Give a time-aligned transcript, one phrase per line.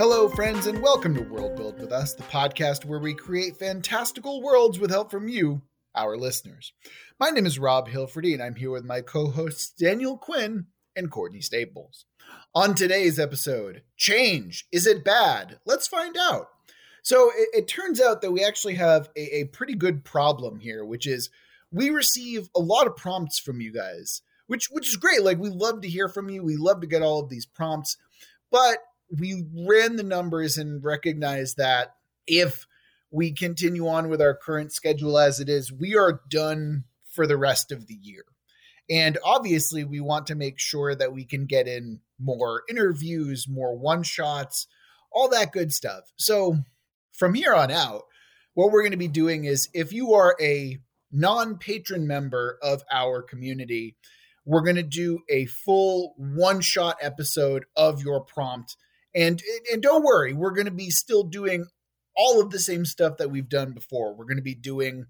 [0.00, 4.40] Hello, friends, and welcome to World Build with Us, the podcast where we create fantastical
[4.40, 5.60] worlds with help from you,
[5.94, 6.72] our listeners.
[7.18, 11.10] My name is Rob Hilferty, and I'm here with my co hosts Daniel Quinn and
[11.10, 12.06] Courtney Staples.
[12.54, 15.58] On today's episode, change is it bad?
[15.66, 16.46] Let's find out.
[17.02, 20.82] So it, it turns out that we actually have a, a pretty good problem here,
[20.82, 21.28] which is
[21.70, 25.22] we receive a lot of prompts from you guys, which which is great.
[25.22, 26.42] Like we love to hear from you.
[26.42, 27.98] We love to get all of these prompts,
[28.50, 28.78] but
[29.10, 31.94] we ran the numbers and recognized that
[32.26, 32.66] if
[33.10, 37.36] we continue on with our current schedule as it is, we are done for the
[37.36, 38.24] rest of the year.
[38.88, 43.76] And obviously, we want to make sure that we can get in more interviews, more
[43.76, 44.66] one shots,
[45.12, 46.12] all that good stuff.
[46.16, 46.58] So,
[47.12, 48.04] from here on out,
[48.54, 50.78] what we're going to be doing is if you are a
[51.12, 53.96] non patron member of our community,
[54.44, 58.76] we're going to do a full one shot episode of your prompt
[59.14, 61.66] and and don't worry, we're going to be still doing
[62.16, 64.14] all of the same stuff that we've done before.
[64.14, 65.06] We're going to be doing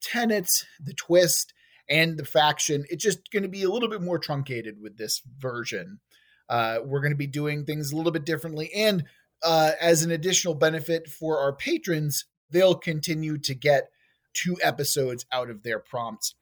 [0.00, 1.52] tenets, the twist,
[1.88, 2.84] and the faction.
[2.88, 6.00] It's just going to be a little bit more truncated with this version.
[6.48, 9.04] Uh, we're going to be doing things a little bit differently, and
[9.42, 13.90] uh, as an additional benefit for our patrons, they'll continue to get
[14.32, 16.34] two episodes out of their prompts.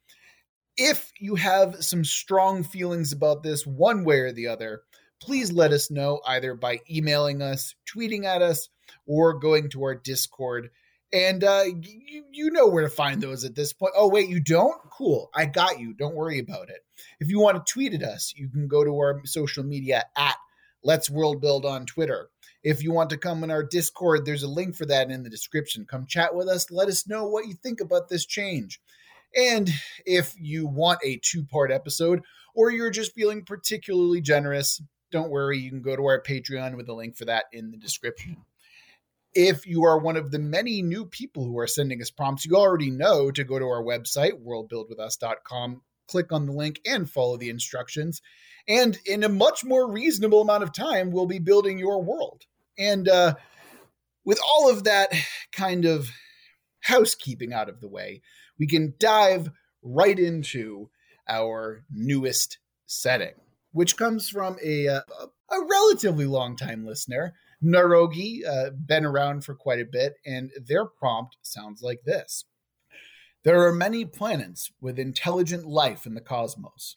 [0.77, 4.83] If you have some strong feelings about this, one way or the other,
[5.23, 8.69] please let us know either by emailing us, tweeting at us,
[9.07, 10.71] or going to our Discord.
[11.13, 13.93] And uh, you, you know where to find those at this point.
[13.97, 14.81] Oh, wait, you don't?
[14.91, 15.31] Cool.
[15.35, 15.95] I got you.
[15.95, 16.85] Don't worry about it.
[17.21, 20.37] If you want to tweet at us, you can go to our social media at
[20.83, 22.29] Let's World Build on Twitter.
[22.65, 25.31] If you want to come in our Discord, there's a link for that in the
[25.31, 25.85] description.
[25.85, 26.71] Come chat with us.
[26.71, 28.81] Let us know what you think about this change.
[29.37, 29.71] And
[30.05, 32.23] if you want a two part episode,
[32.55, 34.81] or you're just feeling particularly generous,
[35.13, 37.77] don't worry, you can go to our Patreon with a link for that in the
[37.77, 38.39] description.
[39.35, 42.57] If you are one of the many new people who are sending us prompts, you
[42.57, 47.49] already know to go to our website, worldbuildwithus.com, click on the link, and follow the
[47.49, 48.21] instructions.
[48.69, 52.43] And in a much more reasonable amount of time, we'll be building your world.
[52.79, 53.35] And uh,
[54.25, 55.13] with all of that
[55.53, 56.11] kind of
[56.81, 58.23] housekeeping out of the way,
[58.59, 59.51] we can dive
[59.83, 60.91] right into
[61.29, 63.35] our newest setting
[63.73, 67.35] which comes from a, uh, a, a relatively long time listener.
[67.63, 72.45] Narogi, uh, been around for quite a bit, and their prompt sounds like this
[73.45, 76.97] There are many planets with intelligent life in the cosmos.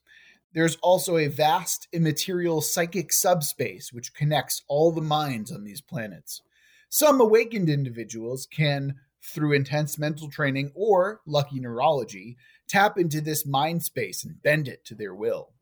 [0.54, 6.42] There's also a vast immaterial psychic subspace which connects all the minds on these planets.
[6.88, 12.38] Some awakened individuals can, through intense mental training or lucky neurology,
[12.70, 15.55] tap into this mind space and bend it to their will.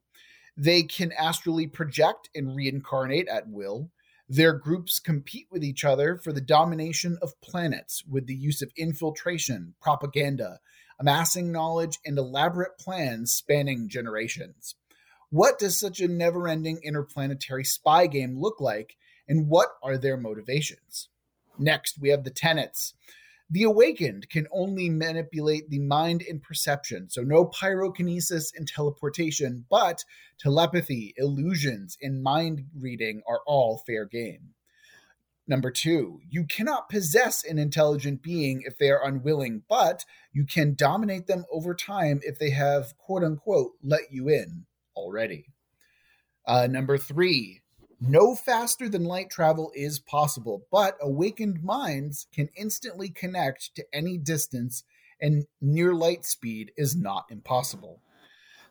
[0.56, 3.90] They can astrally project and reincarnate at will.
[4.30, 8.72] Their groups compete with each other for the domination of planets with the use of
[8.78, 10.59] infiltration, propaganda,
[11.00, 14.75] amassing knowledge, and elaborate plans spanning generations.
[15.30, 18.96] What does such a never ending interplanetary spy game look like,
[19.28, 21.09] and what are their motivations?
[21.58, 22.94] Next, we have the tenets.
[23.50, 30.04] The awakened can only manipulate the mind and perception, so no pyrokinesis and teleportation, but
[30.40, 34.53] telepathy, illusions, and mind reading are all fair game.
[35.46, 40.74] Number two, you cannot possess an intelligent being if they are unwilling, but you can
[40.74, 44.66] dominate them over time if they have, quote unquote, let you in
[44.96, 45.48] already.
[46.46, 47.62] Uh, number three,
[48.06, 54.18] no faster than light travel is possible, but awakened minds can instantly connect to any
[54.18, 54.84] distance,
[55.22, 58.02] and near light speed is not impossible.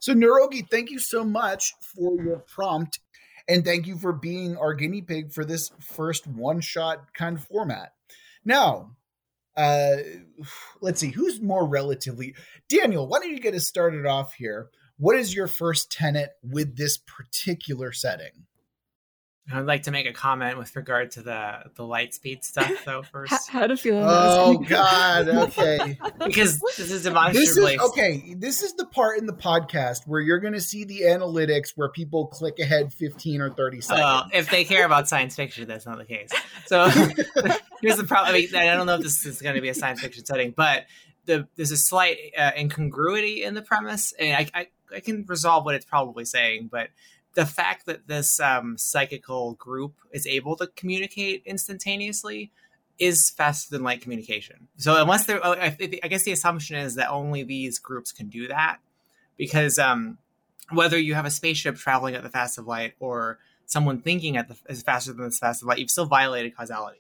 [0.01, 3.01] So, Narogi, thank you so much for your prompt,
[3.49, 7.45] and thank you for being our guinea pig for this first one shot kind of
[7.45, 7.93] format.
[8.45, 8.97] Now,
[9.57, 9.97] uh,
[10.81, 12.35] let's see, who's more relatively.
[12.69, 14.69] Daniel, why don't you get us started off here?
[14.99, 18.47] What is your first tenet with this particular setting?
[19.51, 23.03] I'd like to make a comment with regard to the the light speed stuff, though.
[23.13, 23.99] First, how, how to feel?
[23.99, 25.29] Oh God!
[25.29, 28.35] Okay, because this is demonstrably this is, okay.
[28.37, 31.89] This is the part in the podcast where you're going to see the analytics where
[31.89, 34.01] people click ahead 15 or 30 seconds.
[34.01, 36.31] Well, if they care about science fiction, that's not the case.
[36.67, 36.89] So
[37.81, 38.35] here's the problem.
[38.35, 40.55] I, mean, I don't know if this is going to be a science fiction setting,
[40.57, 40.87] but
[41.25, 45.65] the, there's a slight uh, incongruity in the premise, and I, I I can resolve
[45.65, 46.89] what it's probably saying, but
[47.35, 52.51] the fact that this um, psychical group is able to communicate instantaneously
[52.99, 54.69] is faster than light communication.
[54.77, 58.49] So unless there, oh, I, guess the assumption is that only these groups can do
[58.49, 58.79] that,
[59.37, 60.19] because um,
[60.71, 64.49] whether you have a spaceship traveling at the fast of light or someone thinking at
[64.49, 66.99] the is faster than the fast of light, you've still violated causality.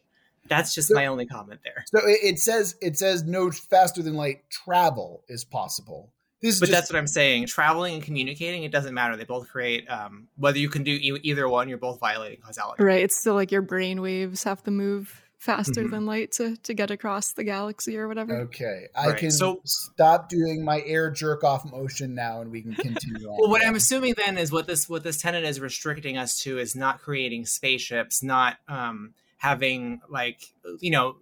[0.48, 1.84] That's just So- my only comment there.
[1.86, 6.10] So it says it says no faster than light travel is possible.
[6.42, 7.46] This is But just, that's what I'm saying.
[7.46, 9.16] Traveling and communicating, it doesn't matter.
[9.16, 11.68] They both create um, whether you can do e- either one.
[11.68, 12.82] You're both violating causality.
[12.82, 13.02] Right.
[13.02, 15.90] It's still like your brain waves have to move faster Mhm.
[15.90, 18.42] than light to, to get across the galaxy or whatever.
[18.42, 18.86] okay.
[18.94, 22.74] I Right, can so- stop doing my air jerk off motion now, and we can
[22.74, 23.36] continue on.
[23.40, 26.58] Well, what I'm assuming then is what this what this tenant is restricting us to
[26.58, 30.42] is not creating spaceships, not um, having like
[30.80, 31.16] you know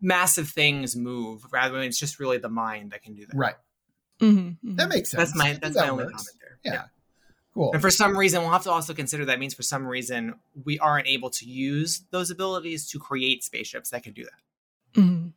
[0.00, 1.44] massive things move.
[1.52, 3.36] Rather, than it's just really the mind that can do that.
[3.36, 3.54] right.
[4.22, 4.76] Mhm, mhm.
[4.76, 5.18] That makes sense.
[5.32, 6.14] That's my that's that my only works.
[6.14, 6.72] comment there.
[6.74, 6.84] Yeah.
[7.54, 7.72] Cool.
[7.74, 10.34] And for some reason, we'll have to also consider that means for some reason
[10.64, 15.00] we aren't able to use those abilities to create spaceships that can do that.
[15.02, 15.32] Mhm.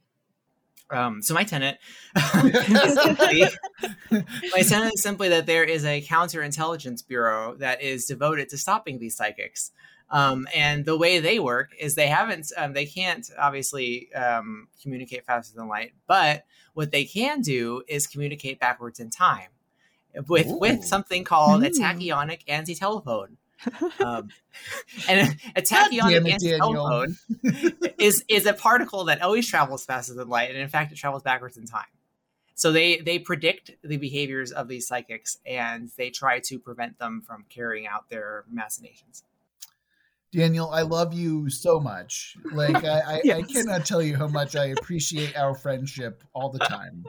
[0.92, 1.80] Um, so my tenant,
[2.16, 3.44] simply,
[4.12, 9.00] my tenant is simply that there is a counterintelligence bureau that is devoted to stopping
[9.00, 9.72] these psychics.
[10.10, 15.26] Um, and the way they work is they haven't, um, they can't obviously um, communicate
[15.26, 19.50] faster than light, but what they can do is communicate backwards in time
[20.28, 20.60] with Ooh.
[20.60, 23.38] with something called a tachyonic anti-telephone.
[24.00, 24.30] Um,
[25.08, 27.16] and a God tachyonic it, anti-telephone
[27.98, 31.24] is is a particle that always travels faster than light, and in fact, it travels
[31.24, 31.86] backwards in time.
[32.54, 37.24] So they they predict the behaviors of these psychics, and they try to prevent them
[37.26, 39.24] from carrying out their machinations.
[40.36, 42.36] Daniel, I love you so much.
[42.52, 46.60] Like I, I, I cannot tell you how much I appreciate our friendship all the
[46.60, 47.08] time.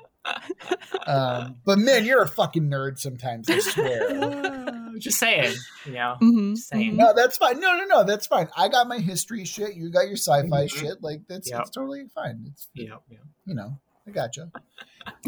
[1.07, 3.49] Um, but man, you're a fucking nerd sometimes.
[3.51, 4.93] I swear.
[4.99, 6.17] Just saying, you know.
[6.23, 6.97] Mhm, Just saying.
[6.97, 7.61] No, that's fine.
[7.61, 8.49] No, no, no, that's fine.
[8.57, 9.75] I got my history shit.
[9.75, 10.71] You got your sci-fi Mhm.
[10.71, 11.03] shit.
[11.03, 11.61] Like that's Yep.
[11.63, 12.45] it's totally fine.
[12.49, 13.19] It's You know, you
[13.55, 13.63] know.
[13.65, 13.77] you
[14.09, 14.51] I gotcha.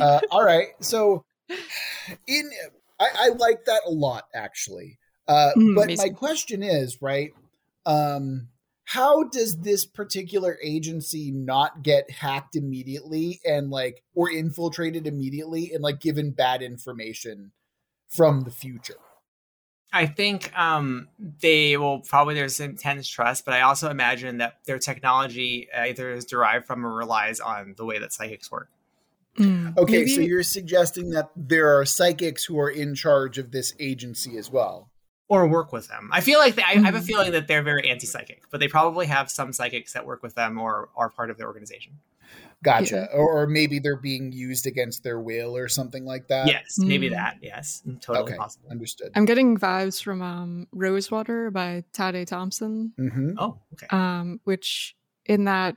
[0.00, 1.24] Uh, all right, so
[2.26, 2.50] in
[3.00, 4.98] I, I like that a lot actually.
[5.26, 7.32] Uh, Mm, but me my question is right.
[7.88, 8.48] Um,
[8.84, 15.82] how does this particular agency not get hacked immediately and like or infiltrated immediately and
[15.82, 17.52] like given bad information
[18.08, 18.96] from the future?
[19.90, 21.08] I think um,
[21.40, 26.26] they will probably there's intense trust, but I also imagine that their technology either is
[26.26, 28.68] derived from or relies on the way that psychics work.
[29.38, 29.78] Mm.
[29.78, 33.72] Okay, Maybe- so you're suggesting that there are psychics who are in charge of this
[33.80, 34.90] agency as well.
[35.28, 36.08] Or work with them.
[36.12, 37.04] I feel like they, I, I have a Mhm.
[37.04, 40.58] feeling that they're very anti-psychic, but they probably have some psychics that work with them
[40.58, 41.98] or are part of their organization.
[42.62, 43.08] Gotcha.
[43.12, 46.48] Or, or maybe they're being used against their will or something like that.
[46.48, 47.12] yes, maybe Mm.
[47.12, 47.36] that.
[47.40, 48.36] Yes, totally Okay.
[48.36, 48.68] possible.
[48.70, 49.12] Understood.
[49.14, 53.86] I'm getting vibes from um, Rosewater by Tade Thompson, hmm Oh, okay.
[53.90, 54.96] um, which
[55.26, 55.76] in that,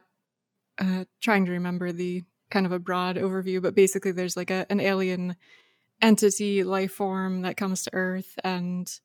[0.80, 4.66] uh, trying to remember the kind of a broad overview, but basically there's like a,
[4.72, 5.36] an alien
[6.02, 9.00] entity life form that comes to Earth, and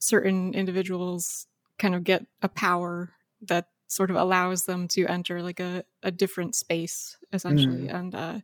[0.00, 1.48] certain individuals
[1.78, 3.12] kind of get a power
[3.42, 7.88] that sort of allows them to enter like a, a different space essentially.
[7.88, 8.40] And uh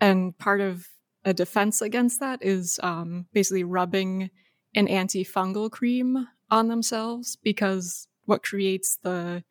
[0.00, 0.88] and part of
[1.24, 4.30] a defense against that is um basically rubbing
[4.74, 9.44] an antifungal cream on themselves because what creates the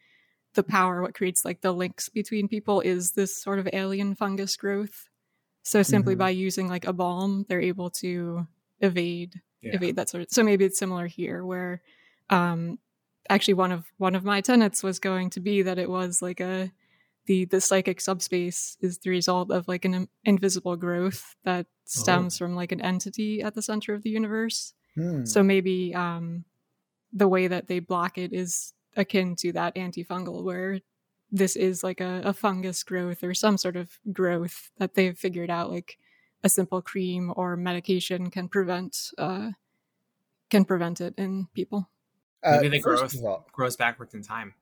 [0.56, 4.58] the power what creates like the links between people is this sort of alien fungus
[4.58, 5.08] growth.
[5.64, 6.20] So simply Mhm.
[6.20, 8.48] by using like a balm they're able to
[8.82, 9.76] evade Yeah.
[9.76, 11.82] evade that sort of so maybe it's similar here where
[12.30, 12.80] um
[13.30, 16.40] actually one of one of my tenets was going to be that it was like
[16.40, 16.72] a
[17.28, 22.38] the the psychic subspace is the result of like an in- invisible growth that stems
[22.38, 25.24] from like an entity at the center of the universe Hmm.
[25.24, 26.44] so maybe um
[27.14, 30.80] the way that they block it is akin to that antifungal where
[31.32, 35.50] this is like a, a fungus growth or some sort of growth that they've figured
[35.50, 35.98] out like
[36.44, 39.52] a simple cream or medication can prevent uh
[40.50, 41.88] can prevent it in people
[42.44, 44.54] Uh, Maybe the growth all, grows backwards in time.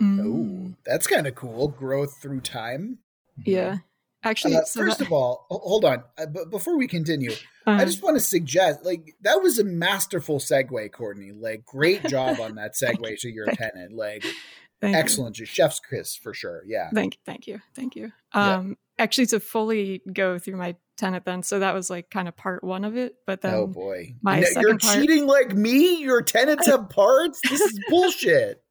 [0.00, 1.68] Mm, oh, that's kind of cool.
[1.68, 2.98] Growth through time.
[3.44, 3.78] yeah
[4.22, 6.02] actually Uh, so first that- of all, hold on.
[6.18, 7.30] Uh, but before we continue,
[7.66, 11.30] uh, I just want to suggest, like, that was a masterful segue, Courtney.
[11.32, 13.92] Like, great job on that segue to your tenant.
[13.94, 14.24] Like,
[14.80, 14.98] thank you.
[15.00, 15.36] excellent.
[15.36, 16.62] Just chef's kiss for sure.
[16.66, 16.90] Yeah.
[16.92, 18.10] Thank, thank you, thank you.
[18.34, 18.56] Yeah.
[18.56, 22.36] Um, actually, to fully go through my tenet, then, so that was like kind of
[22.36, 23.14] part one of it.
[23.26, 26.00] But then, oh boy, my No, you're second part- cheating like me.
[26.02, 27.40] Your tenants have parts.
[27.48, 28.62] This is bullshit.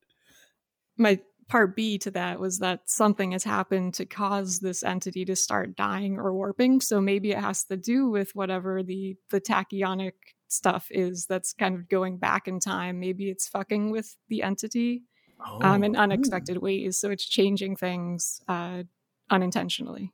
[0.98, 5.36] my part B to that was that something has happened to cause this entity to
[5.36, 6.82] start dying or warping.
[6.82, 10.14] So maybe it has to do with whatever the the tachyonic
[10.48, 13.00] stuff is that's kind of going back in time.
[13.00, 15.04] Maybe it's fucking with the entity
[15.46, 16.98] Oh, um, in unexpected ways.
[17.00, 18.84] So it's changing things uh,
[19.30, 20.14] unintentionally.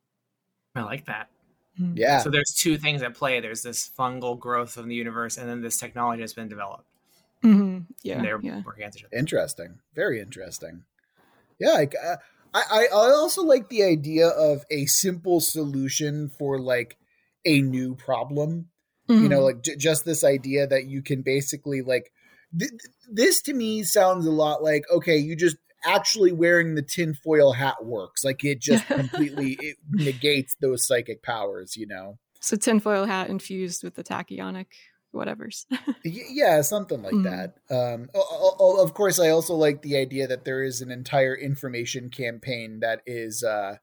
[0.76, 1.30] I like that.
[1.80, 1.94] Mm.
[1.96, 2.20] Yeah.
[2.20, 3.40] So there's two things at play.
[3.40, 6.86] There's this fungal growth of the universe, and then this technology has been developed.
[7.44, 7.92] Mm-hmm.
[8.04, 8.62] Yeah, and they're yeah.
[8.66, 9.18] working each other.
[9.18, 9.80] Interesting.
[9.96, 10.84] Very interesting.
[11.60, 11.88] Yeah, I,
[12.54, 16.98] I, I also like the idea of a simple solution for like
[17.46, 18.70] a new problem.
[19.10, 19.24] Mm-hmm.
[19.24, 22.12] You know, like j- just this idea that you can basically like
[22.58, 22.72] th-
[23.12, 27.84] this to me sounds a lot like okay, you just actually wearing the tinfoil hat
[27.84, 28.24] works.
[28.24, 31.76] Like it just completely it negates those psychic powers.
[31.76, 32.18] You know.
[32.40, 34.68] So tinfoil hat infused with the tachyonic
[35.12, 35.66] whatever's.
[36.04, 37.24] Yeah, something like Mhm.
[37.26, 37.58] that.
[37.70, 41.36] Um, o- o- of course, I also like the idea that there is an entire
[41.36, 43.76] information campaign that is, uh,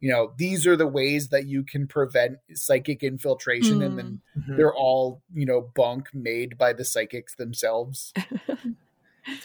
[0.00, 4.56] you know, these are the ways that you can prevent psychic infiltration, and then Mhm.
[4.56, 8.14] they're all, you know, bunk made by the psychics themselves.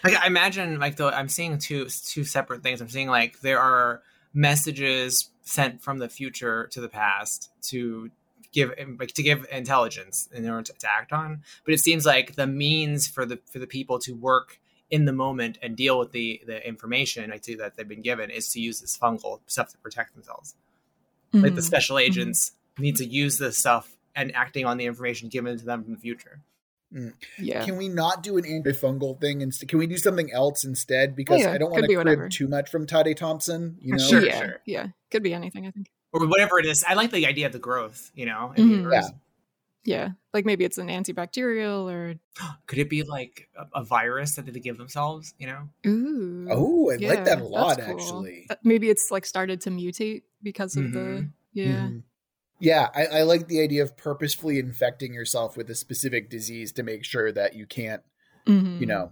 [0.03, 2.81] Like, I imagine like though I'm seeing two two separate things.
[2.81, 4.01] I'm seeing like there are
[4.33, 8.09] messages sent from the future to the past to
[8.51, 11.43] give like to give intelligence in order to, to act on.
[11.65, 15.13] But it seems like the means for the for the people to work in the
[15.13, 18.59] moment and deal with the the information I see that they've been given is to
[18.59, 20.55] use this fungal stuff to protect themselves.
[21.33, 21.65] Like the Mhm.
[21.65, 25.83] special agents need to use this stuff and acting on the information given to them
[25.83, 26.41] from the future.
[27.39, 27.63] Yeah.
[27.65, 29.69] Can we not do an antifungal thing instead?
[29.69, 31.15] Can we do something else instead?
[31.15, 32.21] Because yeah, I don't want to whatever.
[32.23, 33.77] crib too much from Tade Thompson.
[33.81, 34.61] You know, Sure, yeah, sure.
[34.65, 34.87] yeah.
[35.11, 35.87] Could be anything, I think.
[36.11, 36.83] Or whatever it is.
[36.87, 38.53] I like the idea of the growth, you know?
[38.55, 38.77] in the Mhm.
[38.77, 39.11] universe.
[39.85, 40.09] Yeah.
[40.33, 42.15] Like maybe it's an antibacterial or
[42.67, 45.33] Could it be like a, a virus that they give themselves?
[45.39, 46.47] You know, ooh.
[46.49, 47.85] Oh, I like that a lot, cool.
[47.93, 48.45] actually.
[48.49, 51.29] Uh, Maybe it's like started to mutate because of the Mhm.
[51.53, 51.65] yeah.
[51.89, 52.03] Mhm.
[52.63, 56.83] Yeah, I, I like the idea of purposefully infecting yourself with a specific disease to
[56.83, 58.01] make sure that you can't,
[58.47, 58.79] Mhm.
[58.79, 59.11] you know.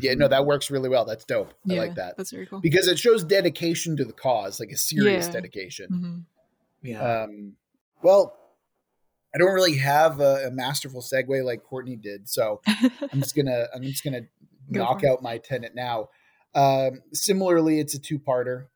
[0.00, 1.06] Yeah, no, that works really well.
[1.06, 1.54] That's dope.
[1.70, 2.18] I like that.
[2.18, 2.60] That's very cool.
[2.60, 5.32] Because it shows dedication to the cause, like a serious Yeah.
[5.32, 5.88] dedication.
[5.90, 6.24] Mhm.
[6.82, 7.22] yeah.
[7.22, 7.56] Um,
[8.02, 8.36] well,
[9.34, 13.66] I don't really have a, a masterful segue like Courtney did, so I'm just gonna
[13.74, 14.26] I'm just gonna
[14.68, 16.10] knock out my tenant now.
[16.54, 18.66] Um, similarly, it's a two-parter,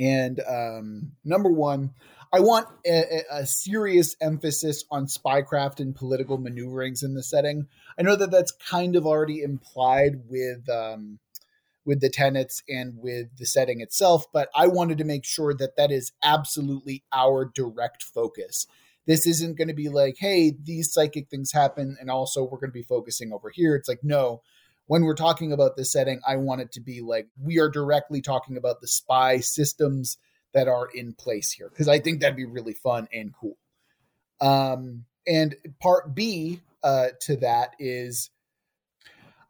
[0.00, 1.92] and um, number one,
[2.32, 7.68] I want a, a- serious emphasis on spycraft and political maneuverings in the setting.
[7.98, 11.18] I know that that's kind of already implied with um,
[11.84, 15.76] with the tenets and with the setting itself, but I wanted to make sure that
[15.76, 18.66] that is absolutely our direct focus.
[19.06, 22.70] This isn't going to be like, hey, these psychic things happen, and also we're going
[22.70, 23.76] to be focusing over here.
[23.76, 24.42] It's like, no,
[24.86, 28.20] when we're talking about this setting, I want it to be like we are directly
[28.20, 30.18] talking about the spy systems
[30.56, 33.58] that are in place here because I think that'd be really fun and cool.
[34.40, 38.30] Um, and part B uh, to that is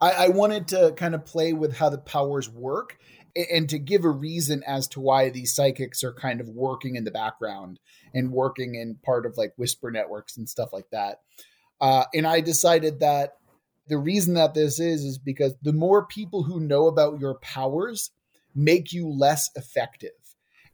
[0.01, 2.99] I, I wanted to kind of play with how the powers work
[3.37, 6.97] a- and to give a reason as to why these psychics are kind of working
[6.97, 7.79] in the background
[8.13, 11.21] and working in part of like whisper networks and stuff like that.
[11.81, 13.35] Uh, and I decided that
[13.87, 18.11] the reason that this is is because the more people who know about your powers
[18.57, 20.11] make you less effective.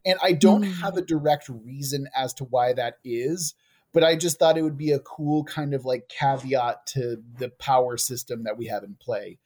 [0.05, 0.73] And I don't Mm.
[0.81, 3.55] have a direct reason as to why that is,
[3.93, 7.49] but I just thought it would be a cool kind of like caveat to the
[7.49, 9.39] power system that we have in play.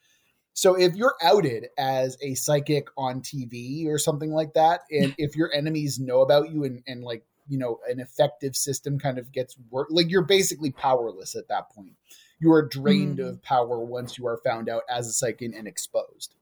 [0.53, 5.35] So if you're outed as a psychic on TV or something like that, and if
[5.35, 9.31] your enemies know about you and, and like, you know, an effective system kind of
[9.31, 11.95] gets work, like you're basically powerless at that point.
[12.39, 13.29] You are drained Mm.
[13.29, 16.35] of power once you are found out as a psychic and exposed.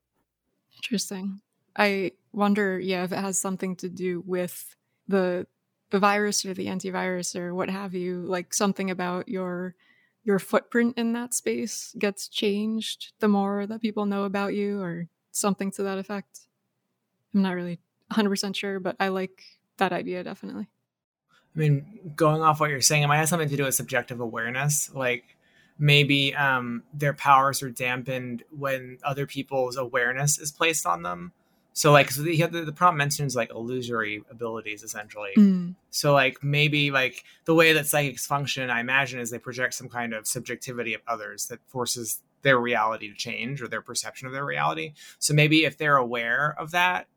[0.77, 1.41] Interesting.
[1.75, 4.75] I wonder, yeah, if it has something to do with
[5.07, 5.47] the
[5.91, 9.75] the virus or the antivirus or what have you, like something about your
[10.23, 15.07] your footprint in that space gets changed the more that people know about you or
[15.31, 16.39] something to that effect.
[17.33, 17.79] I'm not really
[18.11, 19.43] 100% sure, but I like
[19.77, 20.67] that idea definitely.
[21.55, 24.19] I mean, going off what you're saying, it might have something to do with subjective
[24.19, 24.91] awareness.
[24.93, 25.23] Like
[25.77, 31.31] maybe um, their powers are dampened when other people's awareness is placed on them.
[31.77, 35.33] So, like, so the, the, the prompt mentions like illusory abilities essentially.
[35.37, 35.75] Mm.
[35.89, 39.89] So, like, maybe like the way that psychics function, I imagine, is they project some
[39.89, 44.31] kind of subjectivity of others that forces their reality to change or their perception of
[44.31, 44.93] their reality.
[45.19, 47.07] So, maybe if they're aware of that,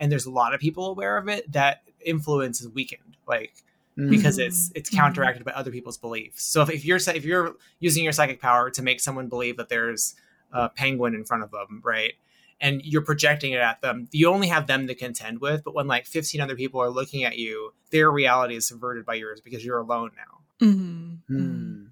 [0.00, 3.18] and there's a lot of people aware of it, that influence is weakened.
[3.28, 3.52] Like,
[3.96, 4.96] because it's it's Mhm.
[4.96, 6.42] counteracted by other people's beliefs.
[6.44, 9.68] So if, if you're if you're using your psychic power to make someone believe that
[9.68, 10.14] there's
[10.52, 12.14] a penguin in front of them, right?
[12.60, 15.62] And you're projecting it at them, you only have them to contend with.
[15.62, 19.14] But when like 15 other people are looking at you, their reality is subverted by
[19.14, 20.66] yours because you're alone now.
[20.66, 21.18] Mhm.
[21.30, 21.36] Mhm.
[21.38, 21.84] Hmm.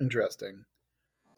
[0.00, 0.64] Interesting.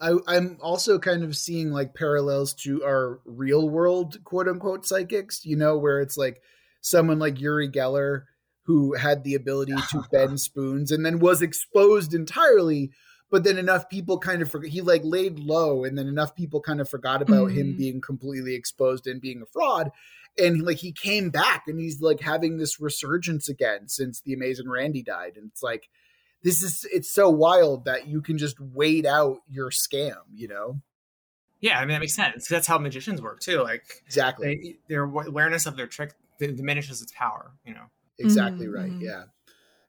[0.01, 5.45] I, I'm also kind of seeing like parallels to our real world quote unquote psychics,
[5.45, 6.43] you know, where it's like
[6.81, 8.25] someone like Uri Geller
[8.65, 12.91] who had the ability to bend spoons and then was exposed entirely,
[13.31, 16.61] but then enough people kind of forgot he like laid low and then enough people
[16.61, 17.77] kind of forgot about him Mhm.
[17.77, 19.91] being completely exposed and being a fraud
[20.39, 24.69] and like he came back and he's like having this resurgence again since the amazing
[24.69, 25.89] Randi died and it's like
[26.43, 30.81] this is it's so wild that you can just wait out your scam you know
[31.61, 32.49] Yeah, I mean that makes sense.
[32.49, 33.63] That's how magicians work too.
[33.63, 37.53] Like exactly they, their awareness of their trick diminishes its power.
[37.65, 37.87] You know.
[38.19, 39.25] exactly Mhm, right yeah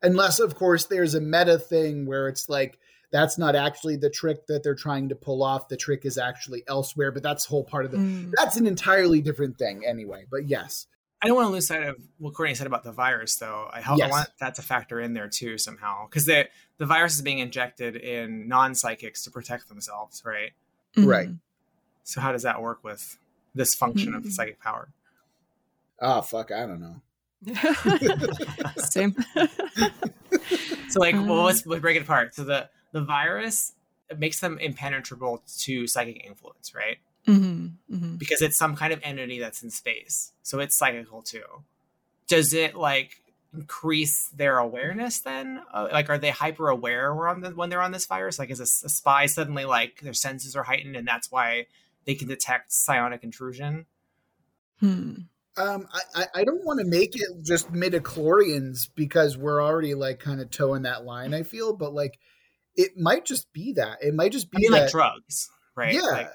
[0.02, 2.78] unless of course there's a meta thing where it's like
[3.10, 6.62] that's not actually the trick that they're trying to pull off the trick is actually
[6.68, 8.32] elsewhere but that's whole part of the Mm.
[8.36, 10.86] that's an entirely different thing anyway but yes
[11.20, 13.68] I don't want to lose sight of what Courtney said about the virus, though.
[13.72, 14.06] I, help, Yes.
[14.06, 16.46] I want that to factor in there too somehow, because the
[16.76, 20.52] the virus is being injected in non psychics to protect themselves, right?
[20.96, 21.30] Right.
[22.04, 23.18] So how does that work with
[23.52, 24.30] this function of Mhm.
[24.30, 24.90] psychic power?
[26.00, 27.00] oh fuck i don't know.
[28.76, 29.16] Same.
[30.90, 32.34] So like, well, let's, let's break it apart.
[32.34, 33.72] So the the virus
[34.16, 36.98] makes them impenetrable to psychic influence, right?
[37.26, 38.18] Mhm, mhm.
[38.18, 41.44] Because it's some kind of entity that's in space, so it's psychical too.
[42.26, 43.22] Does it like
[43.54, 45.62] increase their awareness then?
[45.72, 48.38] Uh, like, are they hyper aware when, the, when they're on this virus?
[48.38, 51.66] Like, is a spy suddenly like their senses are heightened, and that's why
[52.04, 53.86] they can detect psionic intrusion?
[54.80, 55.14] Hmm.
[55.56, 60.20] um i i, I don't want to make it just midichlorians because we're already like
[60.20, 62.20] kind of toeing that line i feel but like
[62.78, 65.92] it might just be that it might just be I mean, that like drugs, right?
[65.92, 66.30] yeah Like,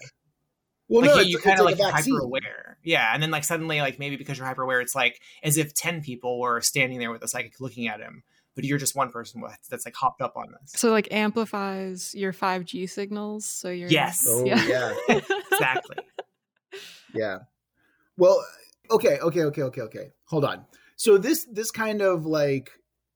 [0.90, 3.32] well like no you, it's, you kind of like like, hyper aware yeah and then
[3.32, 6.60] like suddenly like maybe because you're hyper aware it's like as if 10 people were
[6.62, 8.22] standing there with a psychic looking at him
[8.56, 12.14] but you're just one person with, that's like hopped up on this So like amplifies
[12.14, 13.46] your 5G signals.
[13.46, 14.24] So you're Yes.
[14.28, 14.64] oh Yeah.
[14.68, 14.94] yeah
[15.52, 15.98] exactly
[17.14, 17.40] Yeah.
[18.18, 18.44] Well,
[18.92, 20.12] okay, okay, okay, okay, okay.
[20.26, 20.66] Hold on.
[20.96, 22.72] So this this kind of like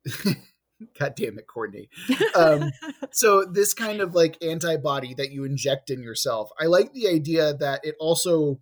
[1.00, 1.90] God damn it, Courtney.
[2.36, 2.72] Um,
[3.12, 6.50] so this kind of like antibody that you inject in yourself.
[6.60, 8.60] I like the idea that it also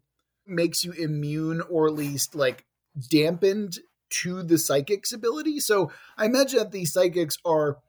[0.48, 2.66] makes you immune or at least like
[3.10, 3.80] dampened
[4.22, 5.60] to the psychic's ability.
[5.60, 7.80] So I imagine that these psychics are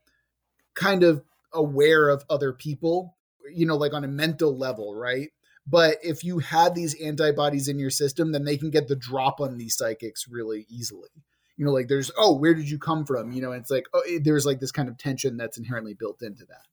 [0.75, 1.23] kind of
[1.53, 3.17] aware of other people,
[3.53, 5.29] you know, like on a mental level, right?
[5.67, 9.41] But if you had these antibodies in your system, then they can get the drop
[9.41, 11.11] on these psychics really easily.
[11.57, 13.33] You know, like there's, oh, where did you come from?
[13.33, 16.23] You know, it's like, oh, it- there's like this kind of tension that's inherently built
[16.23, 16.67] into that.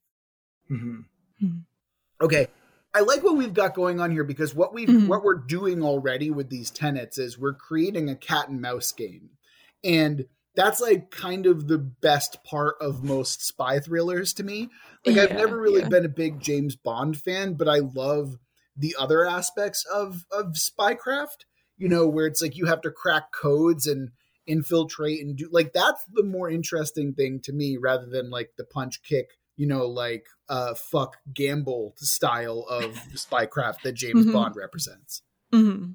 [0.68, 1.00] hmm
[2.20, 2.46] Okay.
[2.94, 5.08] I like what we've got going on here because what we've Mhm.
[5.08, 9.30] what we're doing already with these tenets is we're creating a cat and mouse game.
[9.82, 14.70] And that's like kind of the best part of most spy thrillers to me.
[15.04, 15.88] Like I've never really yeah.
[15.88, 18.36] been a big James Bond fan, but I love
[18.76, 23.32] the other aspects of of spycraft, you know, where it's like you have to crack
[23.32, 24.10] codes and
[24.46, 28.64] infiltrate and do like that's the more interesting thing to me rather than like the
[28.64, 34.32] punch kick you know, like uh fuck gamble style of spycraft that James Mhm.
[34.32, 35.22] Bond represents.
[35.52, 35.92] hmm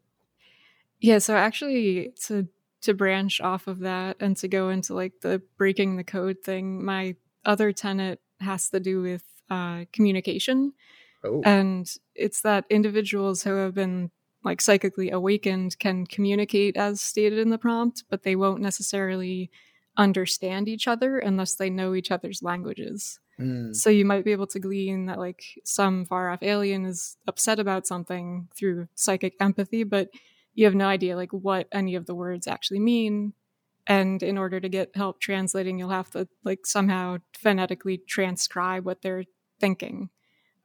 [0.99, 2.47] Yeah, so actually to
[2.81, 6.83] to branch off of that and to go into like the breaking the code thing,
[6.83, 10.71] my other tenet has to do with uh, communication.
[11.25, 14.11] Oh, And it's that individuals who have been
[14.43, 19.51] like psychically awakened can communicate as stated in the prompt, but they won't necessarily
[19.97, 23.19] understand each other unless they know each other's languages.
[23.39, 23.75] Mm.
[23.75, 27.59] So you might be able to glean that like some far off alien is upset
[27.59, 30.09] about something through psychic empathy, but
[30.53, 33.33] you have no idea like what any of the words actually mean.
[33.87, 39.01] And in order to get help translating, you'll have to like somehow phonetically transcribe what
[39.01, 39.25] they're
[39.59, 40.09] thinking.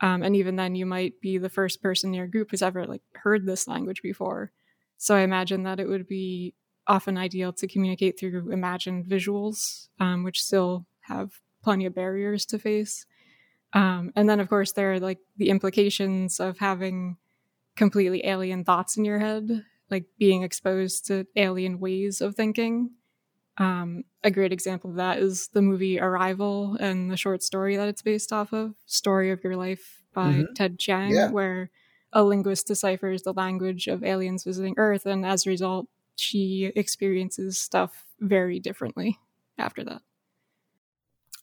[0.05, 2.87] Um, and even then, you might be the first person in your group who's ever
[2.87, 4.53] like heard this language before.
[4.99, 6.53] So I imagine that it would be
[6.87, 12.59] often ideal to communicate through imagined visuals, um, which still have plenty of barriers to
[12.59, 13.07] face.
[13.73, 17.17] Um, and then, of course, there are like the implications of having
[17.75, 22.91] completely alien thoughts in your head, like being exposed to alien ways of thinking.
[23.57, 27.89] Um, a great example of that is the movie Arrival and the short story that
[27.89, 30.55] it's based off of, Story of Your Life by Mhm.
[30.55, 31.31] Ted Chiang, Yeah.
[31.31, 31.71] where
[32.13, 37.59] a linguist deciphers the language of aliens visiting Earth, and as a result, she experiences
[37.61, 39.19] stuff very differently
[39.59, 40.03] after that.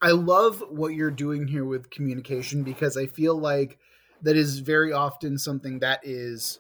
[0.02, 3.80] I love what you're doing here with communication because I feel like
[4.22, 6.60] that is very often something that is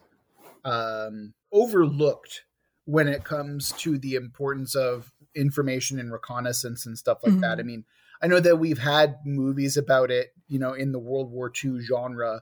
[0.65, 2.45] um, overlooked
[2.85, 7.57] when it comes to the importance of information and reconnaissance and stuff like that.
[7.57, 7.59] Mhm.
[7.59, 7.85] I mean,
[8.21, 11.79] I know that we've had movies about it, you know, in the World War II
[11.81, 12.41] genre,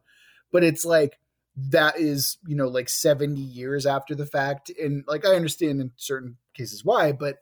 [0.52, 1.20] but it's like
[1.56, 4.72] that is, you know, like 70 years after the fact.
[4.82, 7.38] And like, I understand in certain cases why, but,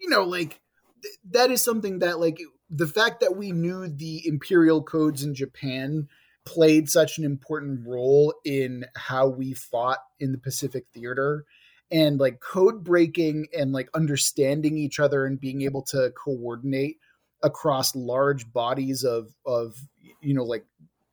[0.00, 0.60] you know, like
[1.02, 2.38] th- that is something that like
[2.70, 6.08] the fact that we knew the imperial codes in Japan
[6.44, 11.44] played such an important role in how we fought in the Pacific theater
[11.92, 16.96] and like code breaking and like understanding each other and being able to coordinate
[17.42, 19.76] across large bodies of of
[20.20, 20.64] you know like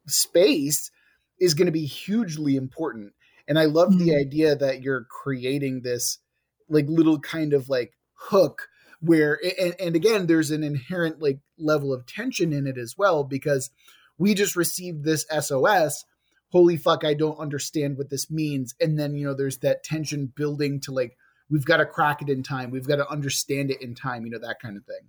[0.07, 0.89] space
[1.39, 3.13] is going to be hugely important
[3.47, 4.05] and i love mm-hmm.
[4.05, 6.19] the idea that you're creating this
[6.69, 8.69] like little kind of like hook
[9.01, 13.23] where and, and again there's an inherent like level of tension in it as well
[13.23, 13.69] because
[14.17, 16.05] we just received this sos
[16.51, 18.75] holy fuck i don't understand what this means.
[18.79, 21.17] And then you know there's that tension building to like
[21.49, 22.69] we've got to crack it in time.
[22.69, 25.07] We've got to understand it in time you know that kind of thing.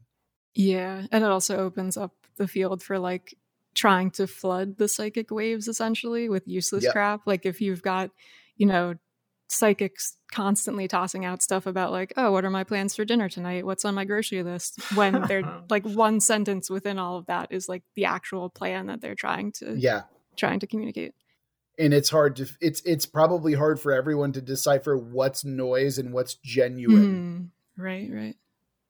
[0.55, 3.35] Yeah and it also opens up the field for like
[3.75, 6.93] trying to flood the psychic waves essentially with useless yep.
[6.93, 7.21] crap.
[7.27, 8.11] Like if you've got
[8.57, 8.95] you know
[9.49, 13.65] psychics constantly tossing out stuff about like oh what are my plans for dinner tonight?
[13.67, 14.81] What's on my grocery list?
[14.95, 19.01] When they're like one sentence within all of that is like the actual plan that
[19.01, 20.03] they're trying to yeah.
[20.37, 21.15] trying to communicate
[21.81, 26.13] and it's hard to it's it's probably hard for everyone to decipher what's noise and
[26.13, 28.37] what's genuine mm, right right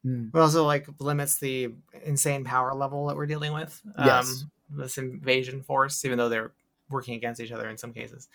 [0.05, 0.31] mm.
[0.31, 1.73] but also like limits the
[2.05, 4.43] insane power level that we're dealing with yes.
[4.43, 6.53] Um, this invasion force even though they're
[6.91, 8.29] working against each other in some cases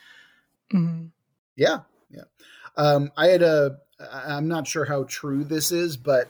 [0.73, 1.09] mm.
[1.55, 2.23] yeah yeah
[2.77, 3.77] um i had a
[4.11, 6.29] i'm not sure how true this is but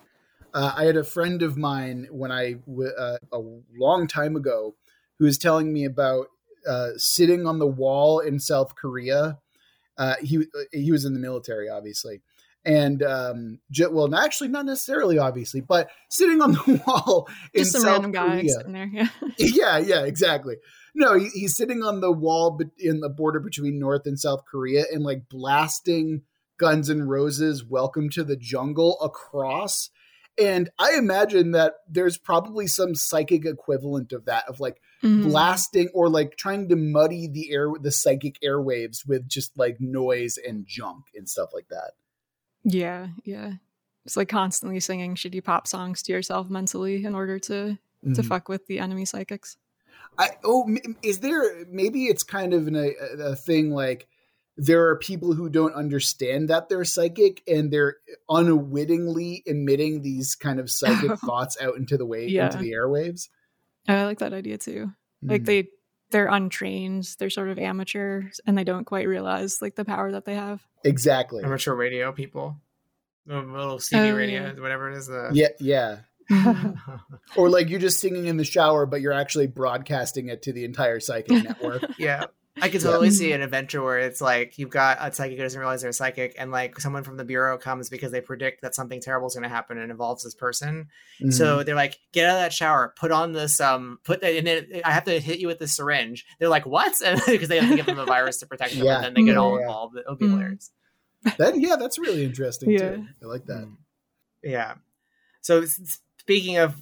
[0.53, 2.55] uh, i had a friend of mine when I
[2.97, 3.39] uh, a
[3.77, 4.75] long time ago
[5.19, 6.27] who was telling me about
[6.67, 9.39] uh, sitting on the wall in South Korea.
[9.97, 12.21] Uh, he he was in the military, obviously,
[12.65, 13.59] and um,
[13.91, 18.11] well, actually, not necessarily, obviously, but sitting on the wall in just some South random
[18.11, 18.49] guy Korea.
[18.49, 18.89] sitting there.
[18.91, 20.55] Yeah, yeah, yeah, exactly.
[20.95, 24.85] No, he, he's sitting on the wall in the border between North and South Korea
[24.91, 26.23] and like blasting
[26.57, 29.91] Guns N' Roses' "Welcome to the Jungle" across.
[30.37, 35.29] And I imagine that there's probably some psychic equivalent of that, of like mm-hmm.
[35.29, 40.37] blasting or like trying to muddy the air the psychic airwaves with just like noise
[40.37, 41.91] and junk and stuff like that
[42.63, 43.53] yeah yeah
[44.05, 48.13] it's like constantly singing shitty pop songs to yourself mentally in order to mm-hmm.
[48.13, 49.57] to fuck with the enemy psychics
[50.17, 50.67] i oh
[51.03, 52.89] is there maybe it's kind of an, a,
[53.21, 54.07] a thing like
[54.57, 57.97] there are people who don't understand that they're psychic and they're
[58.29, 62.45] unwittingly emitting these kind of psychic thoughts out into the wave yeah.
[62.45, 63.27] into the airwaves
[63.87, 64.91] I like that idea too.
[65.23, 65.31] Mm.
[65.31, 65.67] Like they
[66.11, 70.25] they're untrained, they're sort of amateur and they don't quite realize like the power that
[70.25, 70.61] they have.
[70.83, 71.43] Exactly.
[71.43, 72.57] Amateur radio people.
[73.27, 75.07] Little CB uh, radio, whatever it is.
[75.07, 75.31] The...
[75.33, 75.97] Yeah, yeah.
[77.35, 80.63] or like you're just singing in the shower, but you're actually broadcasting it to the
[80.63, 81.83] entire psychic network.
[81.97, 82.25] yeah.
[82.61, 83.13] I could totally yeah.
[83.13, 85.93] see an adventure where it's like you've got a psychic who doesn't realize they're a
[85.93, 89.33] psychic, and like someone from the bureau comes because they predict that something terrible is
[89.33, 90.87] going to happen and involves this person.
[91.19, 91.31] Mm-hmm.
[91.31, 94.47] So they're like, "Get out of that shower, put on this, um, put that, and
[94.47, 96.93] then I have to hit you with the syringe." They're like, "What?"
[97.27, 98.95] because they have to give them a virus to protect them, yeah.
[98.97, 99.63] and then they get all yeah.
[99.63, 99.97] involved.
[99.97, 100.35] It'll be mm-hmm.
[100.35, 100.71] hilarious.
[101.37, 102.79] That yeah, that's really interesting yeah.
[102.91, 103.07] too.
[103.21, 103.69] I like that.
[104.43, 104.75] Yeah.
[105.41, 105.65] So
[106.19, 106.75] speaking of,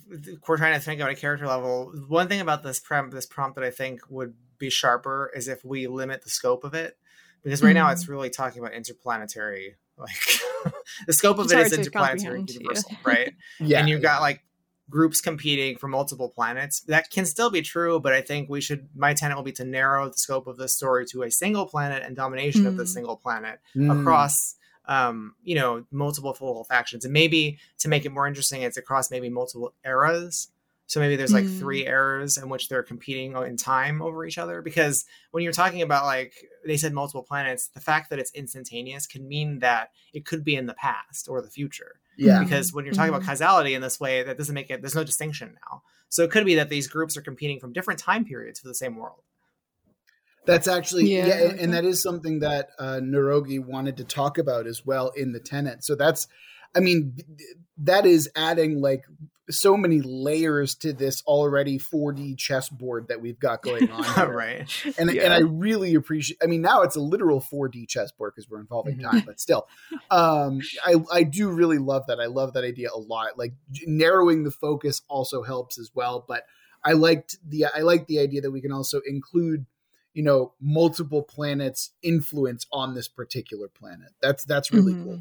[0.47, 1.91] we're trying to think about a character level.
[2.07, 5.63] One thing about this prompt, this prompt that I think would be sharper is if
[5.63, 6.97] we limit the scope of it,
[7.43, 7.85] because right mm-hmm.
[7.85, 9.75] now it's really talking about interplanetary.
[9.97, 10.15] Like
[11.07, 13.33] the scope of it's it is interplanetary, universal, right?
[13.59, 14.09] yeah, and you've yeah.
[14.15, 14.43] got like
[14.89, 16.81] groups competing for multiple planets.
[16.81, 18.89] That can still be true, but I think we should.
[18.95, 22.03] My tenant will be to narrow the scope of this story to a single planet
[22.03, 22.67] and domination mm.
[22.67, 23.99] of the single planet mm.
[23.99, 27.05] across um, you know, multiple full factions.
[27.05, 30.49] And maybe to make it more interesting, it's across maybe multiple eras.
[30.85, 31.59] So maybe there's like mm.
[31.59, 34.61] three eras in which they're competing in time over each other.
[34.61, 36.33] Because when you're talking about like
[36.65, 40.55] they said multiple planets, the fact that it's instantaneous can mean that it could be
[40.55, 41.95] in the past or the future.
[42.17, 42.43] Yeah.
[42.43, 43.23] Because when you're talking mm-hmm.
[43.23, 44.81] about causality in this way, that doesn't make it.
[44.81, 45.81] There's no distinction now.
[46.09, 48.75] So it could be that these groups are competing from different time periods for the
[48.75, 49.23] same world.
[50.45, 54.67] That's actually yeah, yeah and, that is something that uh, Narogi wanted to talk about
[54.67, 55.85] as well in the tenant.
[55.85, 56.27] So that's,
[56.75, 57.17] I mean,
[57.77, 59.05] that is adding like
[59.49, 64.29] so many layers to this already 4D chessboard that we've got going on.
[64.29, 64.69] right.
[64.97, 65.23] And yeah.
[65.23, 68.97] and I really appreciate I mean now it's a literal 4D chessboard because we're involving
[68.97, 69.09] mm-hmm.
[69.09, 69.67] time, but still.
[70.09, 72.19] Um I I do really love that.
[72.19, 73.37] I love that idea a lot.
[73.37, 73.53] Like
[73.85, 76.43] narrowing the focus also helps as well, but
[76.83, 79.65] I liked the I like the idea that we can also include
[80.13, 85.03] you know multiple planets influence on this particular planet that's that's really mm-hmm.
[85.05, 85.19] cool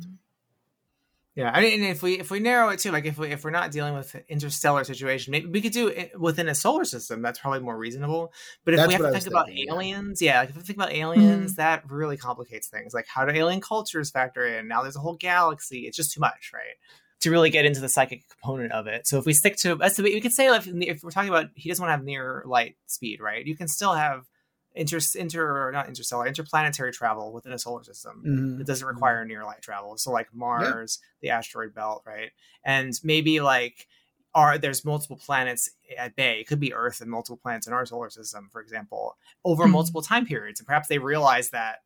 [1.34, 3.50] yeah i mean if we if we narrow it to like if we if we're
[3.50, 7.38] not dealing with interstellar situation maybe we could do it within a solar system that's
[7.38, 8.32] probably more reasonable
[8.64, 10.34] but if that's we have to think about thinking, aliens yeah.
[10.34, 11.56] yeah like if we think about aliens mm-hmm.
[11.56, 15.16] that really complicates things like how do alien cultures factor in now there's a whole
[15.16, 16.76] galaxy it's just too much right
[17.22, 19.06] to really get into the psychic component of it.
[19.06, 21.50] So if we stick to that's the we could say if, if we're talking about
[21.54, 23.46] he doesn't want to have near light speed, right?
[23.46, 24.26] You can still have
[24.74, 28.58] inter inter or not interstellar interplanetary travel within a solar system Mhm.
[28.58, 29.96] that doesn't require near light travel.
[29.98, 32.30] So like Mars, the asteroid belt, right?
[32.64, 33.86] And maybe like
[34.34, 36.40] are there's multiple planets at bay.
[36.40, 39.72] It could be Earth and multiple planets in our solar system, for example, over Mhm.
[39.72, 40.58] multiple time periods.
[40.58, 41.80] And perhaps they realize that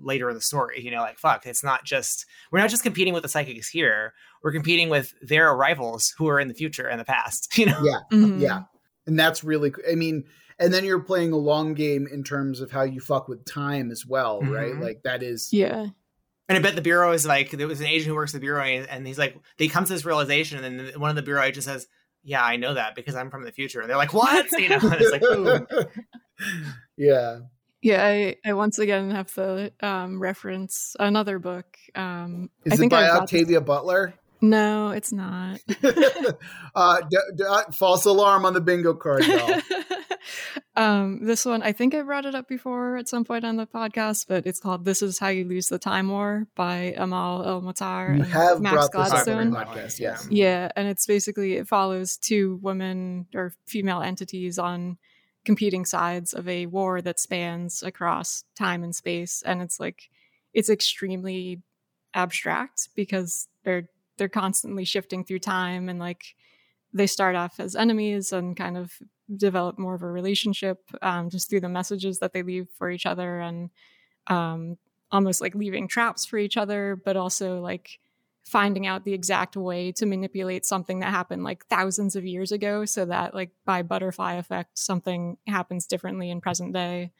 [0.00, 3.14] later in the story, you know, like fuck, it's not just we're not just competing
[3.14, 4.12] with the psychics here.
[4.42, 7.80] We're competing with their rivals who are in the future and the past, you know.
[7.82, 8.00] Yeah.
[8.12, 8.40] Mhm.
[8.40, 8.62] Yeah.
[9.06, 10.24] And that's really, I mean,
[10.58, 13.90] and then you're playing a long game in terms of how you fuck with time
[13.90, 14.72] as well, right?
[14.72, 14.82] Mhm.
[14.82, 15.86] Like that is, Yeah.
[16.50, 18.44] And I bet the bureau is like there was an agent who works at the
[18.46, 21.20] bureau, and and he's like they comes to this realization, and then one of the
[21.22, 21.86] bureau agents says,
[22.24, 24.78] "Yeah, I know that because I'm from the future." And they're like, "What?" You know,
[24.82, 25.66] and it's like, "Ooh."
[26.96, 27.40] yeah.
[27.80, 31.76] Yeah, I, I once again have to um, reference another book.
[31.94, 34.14] Um, I Is it think by I brought this- Octavia Butler?
[34.40, 35.60] No, it's not.
[36.74, 39.60] uh, d- d- uh, false alarm on the bingo card, y'all.
[40.76, 43.66] Um, this one, I think I brought it up before at some point on the
[43.66, 48.08] podcast, but it's called "This Is How You Lose the Time War" by Amal El-Mohtar
[48.16, 49.50] You and have Max brought this up on Gladstone.
[49.50, 50.28] the podcast, yes.
[50.30, 54.98] Yeah, and it's basically it follows two women or female entities on
[55.44, 60.10] competing sides of a war that spans across time and space, and it's like
[60.52, 61.62] it's extremely
[62.14, 66.34] abstract because they're they're constantly shifting through time and like
[66.92, 68.92] they start off as enemies and kind of
[69.36, 73.06] develop more of a relationship um, just through the messages that they leave for each
[73.06, 73.70] other and
[74.28, 74.76] um,
[75.10, 77.98] almost like leaving traps for each other, but also like
[78.42, 82.86] finding out the exact way to manipulate something that happened like thousands of years ago
[82.86, 87.12] so that like by butterfly effect something happens differently in present day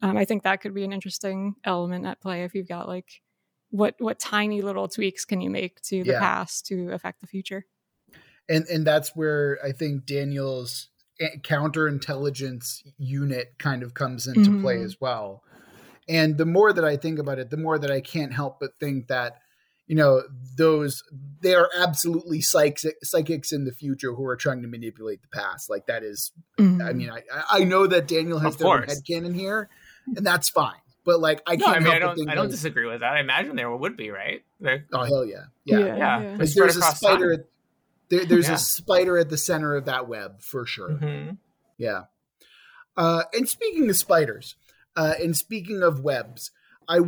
[0.00, 3.20] um, i think that could be an interesting element at play if you've got like
[3.70, 6.18] what what tiny little tweaks can you make to the Yeah.
[6.20, 7.66] past to affect the future
[8.50, 10.88] and and that's where I think Daniel's
[11.20, 14.84] a- counterintelligence unit kind of comes into play Mhm.
[14.84, 15.42] as well.
[16.08, 18.72] And the more that I think about it, the more that I can't help but
[18.80, 19.38] think that
[19.86, 20.22] you know
[20.56, 21.02] those
[21.40, 25.68] they are absolutely psychics psychics in the future who are trying to manipulate the past.
[25.70, 26.82] Like that is, Mm-hmm.
[26.82, 29.00] I mean, I I know that Daniel has Of their own course.
[29.00, 29.68] headcanon here,
[30.16, 30.74] and that's fine.
[31.04, 32.86] But like I can't I mean, help I but don't, think I don't like, disagree
[32.86, 33.12] with that.
[33.14, 34.42] I imagine there would be, right?
[34.60, 35.78] They're- oh hell yeah, yeah.
[35.78, 35.96] Yeah.
[35.96, 36.36] yeah.
[36.38, 37.36] Like, Spread there's a spider.
[37.36, 37.44] time.
[38.10, 38.54] There, there's Yeah.
[38.54, 40.90] a spider at the center of that web for sure.
[40.90, 41.38] Mhm.
[41.78, 42.04] Yeah.
[42.96, 44.56] Uh, and speaking of spiders,
[44.96, 46.50] uh, and speaking of webs,
[46.88, 47.02] I, I,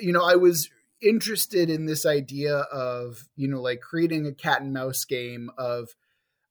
[0.00, 0.70] you know, I was
[1.02, 5.94] interested in this idea of, you know, like creating a cat and mouse game of,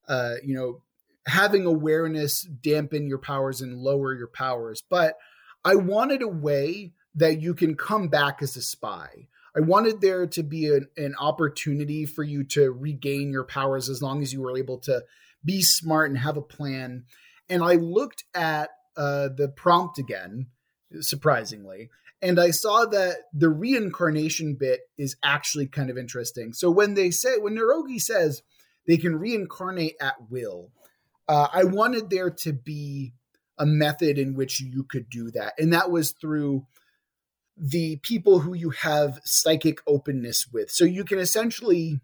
[0.07, 0.83] uh, you know,
[1.25, 4.81] having awareness dampen your powers and lower your powers.
[4.87, 5.17] But
[5.65, 9.27] I wanted a way that you can come back as a spy.
[9.59, 14.01] I wanted there to be an, an opportunity for you to regain your powers as
[14.01, 15.03] long as you were able to
[15.43, 17.03] be smart and have a plan.
[17.49, 20.47] And I looked at uh, the prompt again,
[21.01, 21.89] surprisingly,
[22.21, 26.53] and I saw that the reincarnation bit is actually kind of interesting.
[26.53, 28.43] So when they say, when Narogi says
[28.87, 30.71] they can reincarnate at will,
[31.27, 33.11] uh, I wanted there to be
[33.57, 35.53] a method in which you could do that.
[35.59, 36.65] And that was through
[37.59, 40.71] the people who you have psychic openness with.
[40.71, 41.99] So you can essentially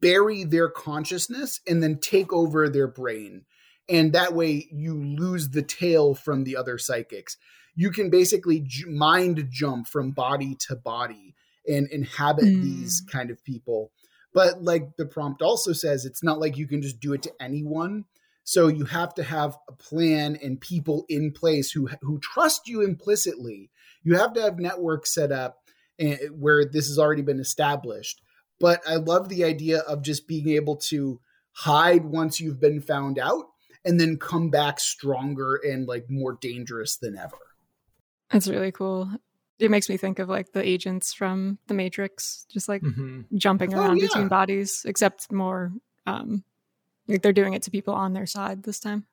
[0.00, 3.44] bury their consciousness and then take over their brain.
[3.88, 7.36] And that way you lose the tail from the other psychics.
[7.74, 11.34] You can basically j- mind jump from body to body
[11.66, 12.62] and inhabit Mm.
[12.62, 13.92] these kind of people.
[14.34, 17.32] But like the prompt also says, it's not like you can just do it to
[17.40, 18.04] anyone.
[18.44, 22.82] So you have to have a plan and people in place who who trust you
[22.82, 23.70] implicitly.
[24.02, 25.58] You have to have networks set up
[25.98, 28.22] eh, where this has already been established.
[28.58, 31.20] But I love the idea of just being able to
[31.52, 33.46] hide once you've been found out
[33.84, 37.38] and then come back stronger and like more dangerous than ever.
[38.30, 39.10] That's really cool.
[39.58, 43.26] It makes me think of like the agents from the Matrix, just like Mhm.
[43.36, 44.06] jumping Oh, around yeah.
[44.06, 45.72] between bodies, except more
[46.06, 46.44] um
[47.10, 49.04] like they're doing it to people on their side this time.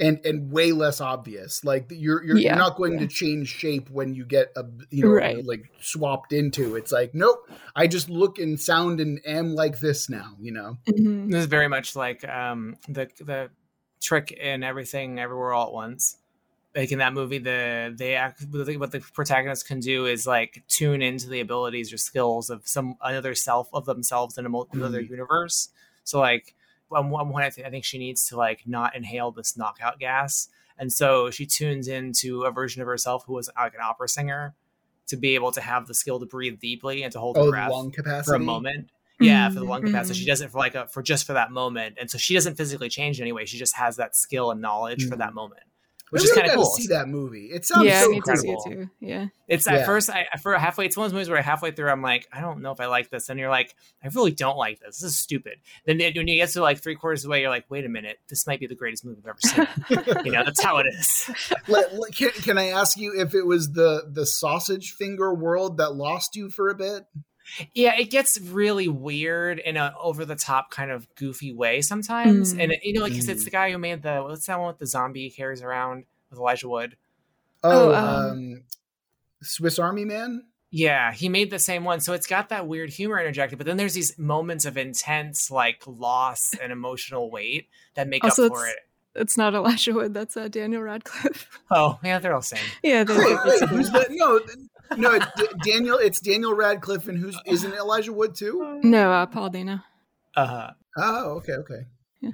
[0.00, 1.64] And and way less obvious.
[1.64, 3.00] Like you're you're, Yeah, you're not going yeah.
[3.00, 5.44] to change shape when you get a you know Right.
[5.44, 6.76] like swapped into.
[6.76, 10.78] It's like nope, I just look and sound and am like this now, you know.
[10.88, 11.32] Mhm.
[11.32, 13.50] This is very much like um, the the
[14.00, 16.16] trick in everything everywhere all at once.
[16.76, 20.28] Like in that movie, the they act what the, what the protagonist can do is
[20.28, 24.48] like tune into the abilities or skills of some another self of themselves in a
[24.48, 25.70] mul- another universe.
[26.04, 26.54] So like
[26.88, 29.98] one one point, I, th- I think she needs to like not inhale this knockout
[29.98, 30.48] gas,
[30.78, 34.54] and so she tunes into a version of herself who was like an opera singer
[35.08, 37.46] to be able to have the skill to breathe deeply and to hold Oh, her
[37.46, 38.30] the breath lung capacity.
[38.30, 38.90] for a moment.
[39.20, 39.86] Yeah, for the lung Mhm.
[39.86, 40.20] capacity.
[40.20, 42.54] She does it for like a for just for that moment, and so she doesn't
[42.56, 43.46] physically change anyway.
[43.46, 45.18] She just has that skill and knowledge for Mm.
[45.18, 45.62] that moment,
[46.08, 46.74] I which is really kind of gotta cool.
[46.76, 47.46] See that movie?
[47.52, 48.84] It sounds yeah, so I need to see it incredible.
[48.86, 48.90] too.
[49.00, 49.26] Yeah.
[49.46, 49.74] It's Yeah.
[49.74, 50.86] at first, I for halfway.
[50.86, 52.86] It's one of those movies where halfway through, I'm like, I don't know if I
[52.86, 55.00] like this, and you're like, I really don't like this.
[55.00, 55.58] This is stupid.
[55.86, 57.88] Then when you get to like three quarters of the way, you're like, wait a
[57.88, 60.24] minute, this might be the greatest movie I've ever seen.
[60.24, 61.30] you know, that's how it is.
[61.68, 65.76] Let- let- can, can I ask you if it was the the sausage finger world
[65.78, 67.04] that lost you for a bit?
[67.74, 72.54] Yeah, it gets really weird in a over the top kind of goofy way sometimes,
[72.54, 72.62] Mm.
[72.62, 73.44] and it, you know, like 'cause it's Mm.
[73.46, 76.38] the guy who made the what's that one with the zombie he carries around with
[76.38, 76.96] Elijah Wood.
[77.64, 78.62] Oh, Oh, um, um,
[79.42, 80.44] Swiss Army Man.
[80.70, 82.00] Yeah, he made the same one.
[82.00, 85.82] So it's got that weird humor interjected, but then there's these moments of intense like
[85.86, 88.76] loss and emotional weight that make Also, up for it.
[89.14, 90.12] It's not Elijah Wood.
[90.14, 91.48] That's uh, Daniel Radcliffe.
[91.70, 92.60] Oh, yeah, they're all same.
[92.82, 93.02] yeah.
[93.02, 94.08] They, Wait, wait, who's that?
[94.10, 94.38] No,
[94.96, 95.98] no, D- Daniel.
[95.98, 98.80] It's Daniel Radcliffe, and who's isn't Elijah Wood too?
[98.82, 99.80] no, uh, Paul Dano.
[100.36, 100.70] Uh, huh.
[100.96, 101.80] Oh, okay, okay.
[102.20, 102.30] Yeah.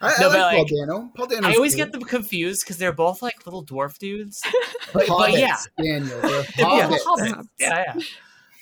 [0.00, 1.12] I, No, I like but, Paul Dano.
[1.16, 1.48] Paul Dano.
[1.48, 4.42] I always get them confused because they're both like little dwarf dudes.
[4.92, 5.56] but, but yeah.
[5.78, 6.20] Daniel.
[6.58, 6.98] Yeah, hobbits.
[7.06, 7.46] hobbits.
[7.60, 8.02] yeah, yeah.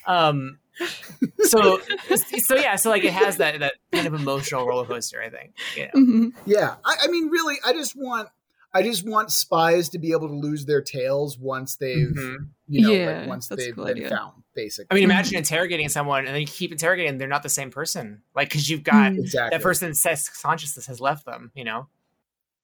[0.07, 0.59] Um,
[1.41, 1.81] so
[2.39, 5.23] so yeah, so like it has that that kind of emotional roller coaster.
[5.23, 5.55] I think.
[5.77, 5.91] Yeah.
[5.95, 6.33] Mhm.
[6.47, 8.29] Yeah, I, I mean, really, I just want,
[8.73, 12.37] I just want spies to be able to lose their tails once they've, Mhm.
[12.69, 14.09] you know, Yeah, like once they've cool been idea.
[14.11, 14.87] found, basically.
[14.91, 18.23] I mean, imagine interrogating someone and then you keep interrogating, they're not the same person.
[18.35, 19.19] Like, because you've got Mm.
[19.19, 19.57] exactly.
[19.59, 21.51] that person's sex consciousness has left them.
[21.55, 21.89] You know,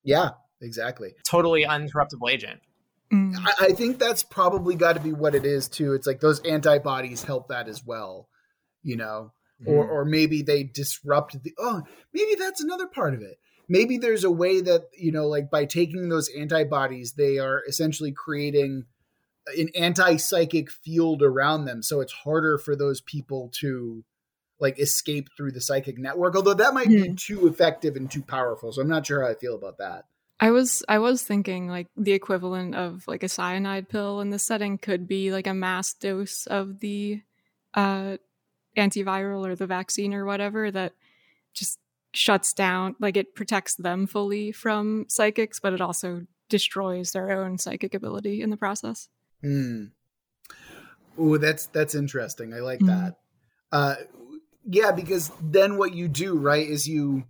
[0.05, 1.14] Yeah, exactly.
[1.25, 2.61] totally uncorruptible agent.
[3.12, 3.37] Mm.
[3.37, 5.92] I, I think that's probably got to be what it is too.
[5.92, 8.29] It's like those antibodies help that as well,
[8.83, 9.33] you know,
[9.64, 9.92] or Mm-hmm.
[9.92, 11.53] or maybe they disrupt the.
[11.59, 13.38] Oh, maybe that's another part of it.
[13.68, 18.12] Maybe there's a way that you know, like by taking those antibodies, they are essentially
[18.12, 18.85] creating
[19.57, 24.05] an anti-psychic field around them, so it's harder for those people to
[24.59, 26.35] like escape through the psychic network.
[26.35, 29.35] Although that might be too effective and too powerful, so I'm not sure how I
[29.35, 30.05] feel about that.
[30.38, 34.46] I was I was thinking like the equivalent of like a cyanide pill in this
[34.46, 37.22] setting could be like a mass dose of the
[37.74, 38.18] uh
[38.76, 40.92] antiviral or the vaccine or whatever that
[41.55, 41.79] just
[42.16, 47.59] shuts down like it protects them fully from psychics but it also destroys their own
[47.59, 49.09] psychic ability in the process.
[49.42, 49.87] Hmm.
[51.18, 52.52] Oh, that's that's interesting.
[52.55, 52.87] I like Mhm.
[52.87, 53.18] that.
[53.72, 53.94] Uh,
[54.64, 57.24] yeah, because then what you do, right, is you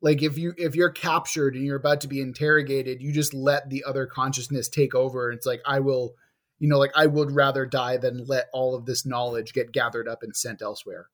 [0.00, 3.70] like if you if you're captured and you're about to be interrogated, you just let
[3.70, 5.32] the other consciousness take over.
[5.32, 6.14] It's like I will,
[6.58, 10.08] you know, like I would rather die than let all of this knowledge get gathered
[10.08, 11.08] up and sent elsewhere.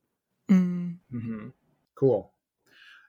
[0.50, 0.98] Mm.
[1.12, 1.48] Mm-hmm.
[1.94, 2.32] Cool.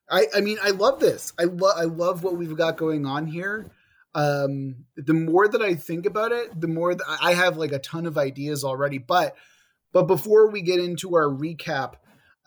[0.10, 1.34] I I mean I love this.
[1.39, 3.72] I love I love what we've got going on here.
[4.15, 7.80] Um the more that I think about it, the more that I have like a
[7.80, 8.98] ton of ideas already.
[8.98, 9.36] But
[9.91, 11.93] but before we get into our recap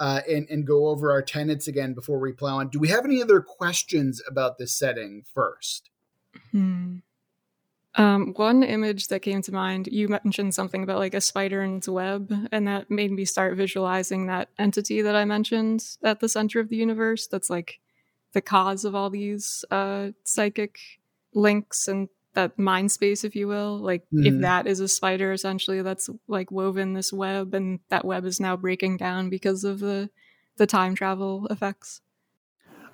[0.00, 3.04] uh and, and go over our tenets again before we plow on, do we have
[3.04, 5.90] any other questions about this setting first?
[6.50, 6.98] Hmm.
[7.94, 11.76] Um, one image that came to mind, you mentioned something about like a spider in
[11.76, 16.28] its web, and that made me start visualizing that entity that I mentioned at the
[16.28, 17.26] center of the universe.
[17.26, 17.80] That's like
[18.32, 20.78] the cause of all these uh, psychic
[21.34, 23.76] links and that mind space, if you will.
[23.78, 24.40] Like if Mhm.
[24.40, 28.56] that is a spider, essentially, that's like woven this web, and that web is now
[28.56, 30.08] breaking down because of the
[30.56, 32.00] the time travel effects.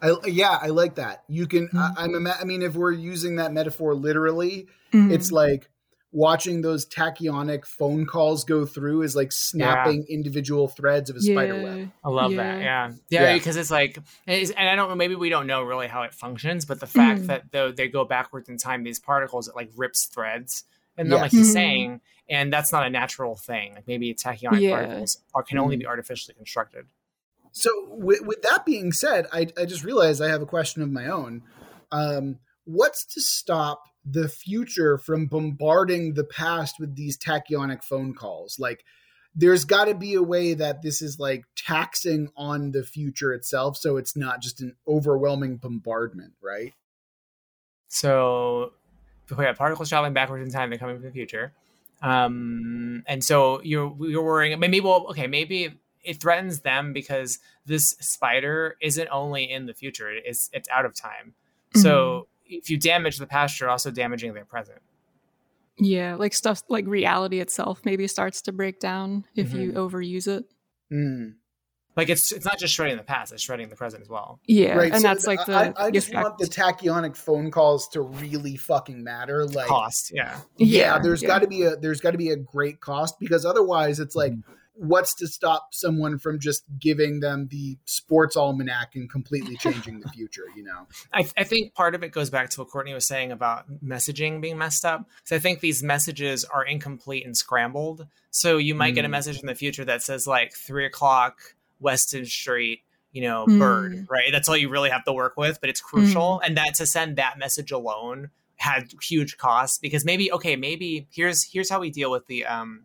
[0.03, 1.25] I yeah, I like that.
[1.29, 1.95] You can Mhm.
[1.97, 5.13] I, I'm I mean if we're using that metaphor literally, Mm.
[5.13, 5.69] it's like
[6.13, 11.63] watching those tachyonic phone calls go through is like snapping individual threads of a spider
[11.63, 11.91] web.
[12.03, 12.61] I love that.
[12.61, 12.89] Yeah.
[12.89, 12.91] Yeah.
[13.11, 13.21] Yeah.
[13.29, 13.35] Yeah.
[13.35, 16.15] Because it's like, it's, and I don't know, maybe we don't know really how it
[16.15, 17.27] functions, but the fact Mhm.
[17.27, 20.65] that though they go backwards in time, these particles, it like rips threads.
[20.97, 21.23] And then, Yes.
[21.25, 21.53] like he's Mhm.
[21.53, 23.75] saying, and that's not a natural thing.
[23.75, 24.77] Like maybe tachyonic Yeah.
[24.77, 25.81] particles are, can only Mhm.
[25.81, 26.87] be artificially constructed.
[27.53, 30.91] So with, with that being said, I, I just realized I have a question of
[30.91, 31.43] my own.
[31.91, 38.59] Um, what's to stop the future from bombarding the past with these tachyonic phone calls?
[38.59, 38.85] Like
[39.35, 43.77] there's got to be a way that this is like taxing on the future itself
[43.77, 46.75] so it's not just an overwhelming bombardment, right?
[47.89, 48.73] So
[49.37, 51.53] we have particles traveling backwards in time, they're coming from the future.
[52.03, 55.75] Um, and so you're you're worrying maybe well okay, maybe
[56.05, 60.95] it threatens them because this spider isn't only in the future, it's it's out of
[60.95, 61.35] time.
[61.75, 64.81] So if you damage the past, you're also damaging their present.
[65.79, 69.79] Yeah, like stuff like reality itself maybe starts to break down if you Mm-hmm.
[69.79, 70.45] overuse it.
[70.91, 71.31] Hmm.
[71.97, 74.39] Like it's it's not just shredding the past, it's shredding the present as well.
[74.47, 74.93] Yeah, right.
[74.93, 76.25] and so that's like the I, I just effect.
[76.25, 79.45] want the tachyonic phone calls to really fucking matter.
[79.47, 80.39] Like Cost, yeah.
[80.57, 81.27] yeah, Yeah, there's yeah.
[81.29, 84.33] got to be a there's got to be a great cost because otherwise it's like
[84.79, 90.09] what's to stop someone from just giving them the sports almanac and completely changing the
[90.11, 93.07] future you know I, I, think part of it goes back to what courtney was
[93.07, 98.07] saying about messaging being messed up so i think these messages are incomplete and scrambled
[98.31, 98.97] so you might mm.
[98.97, 99.13] get a mm.
[99.13, 103.59] message in the future that says like three o'clock weston street you know mm.
[103.59, 106.47] bird right that's all you really have to work with but it's crucial mm.
[106.47, 111.45] and that to send that message alone had huge costs because maybe okay maybe here's
[111.45, 112.83] here's how we deal with the um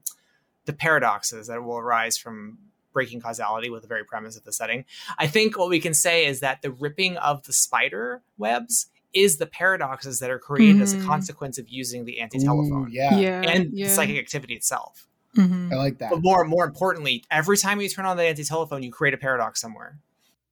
[0.65, 2.57] the paradoxes that will arise from
[2.93, 4.85] breaking causality with the very premise of the setting.
[5.17, 9.37] I think what we can say is that the ripping of the spider webs is
[9.37, 10.83] the paradoxes that are created mm-hmm.
[10.83, 11.07] as a mm-hmm.
[11.07, 12.87] consequence of using the anti-telephone.
[12.87, 13.17] Ooh, yeah.
[13.17, 13.41] yeah.
[13.41, 13.87] And yeah.
[13.87, 15.07] psychic activity itself.
[15.37, 15.73] Mm-hmm.
[15.73, 16.11] I like that.
[16.11, 19.59] But more more importantly, every time you turn on the anti-telephone, you create a paradox
[19.59, 19.97] somewhere.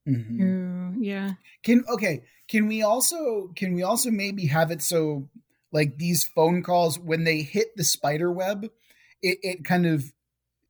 [0.08, 0.42] Mm-hmm.
[0.42, 1.34] Ooh, yeah.
[1.64, 5.28] Can okay, can we also can we also maybe have it so
[5.72, 8.72] like these phone calls when they hit the spider web,
[9.22, 10.12] it, it kind of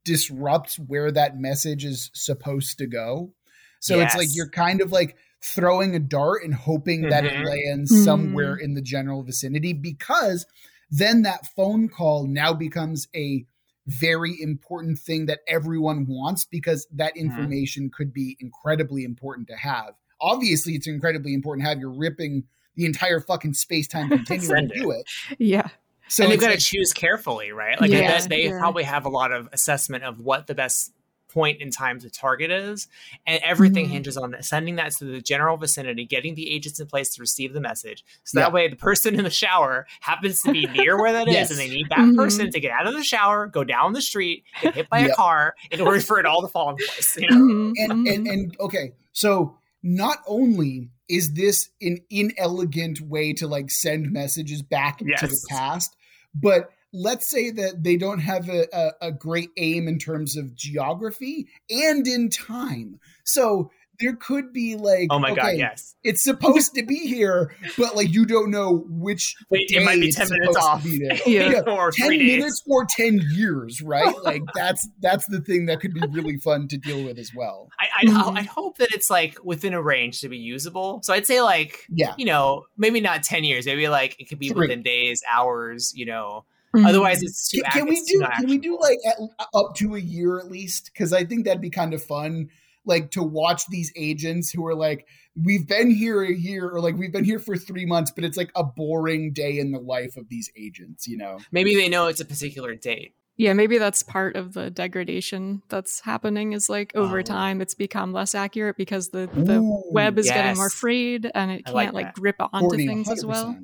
[0.04, 3.34] disrupts where that message is supposed to go.
[3.80, 4.14] So yes.
[4.14, 7.10] it's like you're kind of like throwing a dart and hoping mm-hmm.
[7.10, 7.46] that it mm-hmm.
[7.46, 8.04] lands mm-hmm.
[8.04, 10.46] somewhere in the general vicinity because
[10.90, 13.46] then that phone call now becomes a
[13.88, 17.28] very important thing that everyone wants because that mm-hmm.
[17.28, 17.96] information mm-hmm.
[17.96, 19.94] could be incredibly important to have.
[20.20, 21.80] Obviously, it's incredibly important to have.
[21.80, 22.44] You're ripping
[22.76, 25.10] the entire fucking space time continuum to do it.
[25.40, 25.70] Yeah.
[26.12, 27.80] So and they've got to choose carefully, right?
[27.80, 28.60] Like yeah, they yeah.
[28.60, 30.92] probably have a lot of assessment of what the best
[31.30, 32.90] point in time to target is,
[33.26, 33.94] and everything mm-hmm.
[33.94, 34.44] hinges on that.
[34.44, 38.04] Sending that to the general vicinity, getting the agents in place to receive the message,
[38.26, 38.46] so yeah.
[38.46, 41.46] that way the person in the shower happens to be near where that yes.
[41.50, 42.18] is, and they need that mm-hmm.
[42.18, 45.12] person to get out of the shower, go down the street, get hit by yep.
[45.12, 47.16] a car, in order for it all to fall in place.
[47.18, 47.38] You know?
[47.38, 47.92] mm-hmm.
[47.92, 54.12] and, and and okay, so not only is this an inelegant way to like send
[54.12, 55.22] messages back yes.
[55.22, 55.96] to the past
[56.34, 60.54] but let's say that they don't have a, a, a, great aim in terms of
[60.56, 63.00] geography and in time.
[63.24, 67.56] So there could be like, oh my okay, god, yes, it's supposed to be here,
[67.78, 69.36] but like you don't know which.
[69.50, 70.86] Wait, it might be ten minutes off.
[70.86, 71.20] yeah.
[71.26, 71.60] yeah.
[71.68, 74.14] or ten minutes or ten years, right?
[74.24, 77.70] like that's that's the thing that could be really fun to deal with as well.
[77.80, 78.38] I I, mm-hmm.
[78.38, 81.02] I hope that it's like within a range to be usable.
[81.04, 84.40] So I'd say like, yeah, you know, maybe not ten years, maybe like it could
[84.40, 84.68] be Three.
[84.68, 86.46] within days, hours, you know.
[86.76, 86.86] Mm-hmm.
[86.86, 87.62] Otherwise, it's too.
[87.64, 88.26] Can, can we do?
[88.38, 89.18] Can we do like at,
[89.54, 90.90] up to a year at least?
[90.94, 92.50] Because I think that'd be kind of fun
[92.86, 95.06] like to watch these agents who are like
[95.36, 98.38] we've been here a year or like we've been here for three months but it's
[98.38, 102.08] like a boring day in the life of these agents you know maybe they know
[102.08, 106.92] it's a particular date yeah maybe that's part of the degradation that's happening is like
[106.96, 107.24] over oh.
[107.24, 110.36] time it's become less accurate because the the Ooh, web is yes.
[110.36, 113.12] getting more frayed and it can't like, like grip onto 40, things 100%.
[113.14, 113.58] as well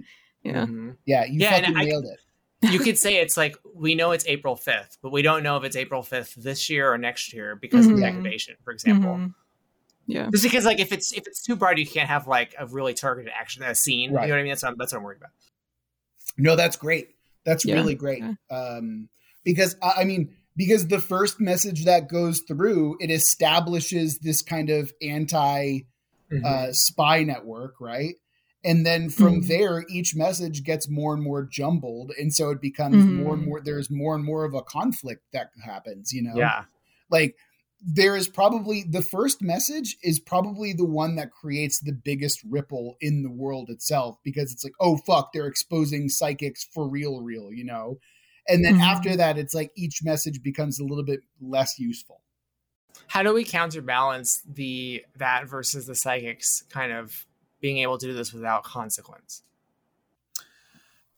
[0.43, 0.91] yeah mm-hmm.
[1.05, 2.19] yeah you yeah, fucking nailed I, it
[2.61, 5.63] you could say it's like we know it's April 5th, but we don't know if
[5.63, 7.95] it's April 5th this year or next year because mm-hmm.
[7.95, 9.11] of degradation, for example.
[9.11, 9.27] Mm-hmm.
[10.07, 10.29] Yeah.
[10.31, 12.93] Just because like if it's if it's too bright, you can't have like a really
[12.93, 14.11] targeted action, a scene.
[14.11, 14.23] Right.
[14.23, 14.51] You know what I mean?
[14.51, 15.31] That's what, that's what I'm worried about.
[16.37, 17.09] No, that's great.
[17.45, 17.75] That's yeah.
[17.75, 18.23] really great.
[18.23, 18.33] Yeah.
[18.57, 19.09] Um,
[19.43, 24.91] because I mean, because the first message that goes through, it establishes this kind of
[25.01, 25.81] anti
[26.31, 26.45] mm-hmm.
[26.45, 28.15] uh, spy network, right?
[28.67, 29.47] And then from mm-hmm.
[29.47, 33.23] there each message gets more and more jumbled and so it becomes mm-hmm.
[33.23, 33.49] more and mm-hmm.
[33.49, 36.65] more there's more and more of a conflict that happens you know yeah
[37.09, 37.35] like
[37.81, 42.97] there is probably the first message is probably the one that creates the biggest ripple
[42.99, 47.51] in the world itself because it's like oh fuck they're exposing psychics for real real
[47.51, 47.97] you know
[48.49, 48.83] and then mm-hmm.
[48.83, 52.21] after that it's like each message becomes a little bit less useful
[53.07, 57.25] how do we counterbalance the that versus the psychics kind of
[57.59, 59.43] being able to do this without consequence?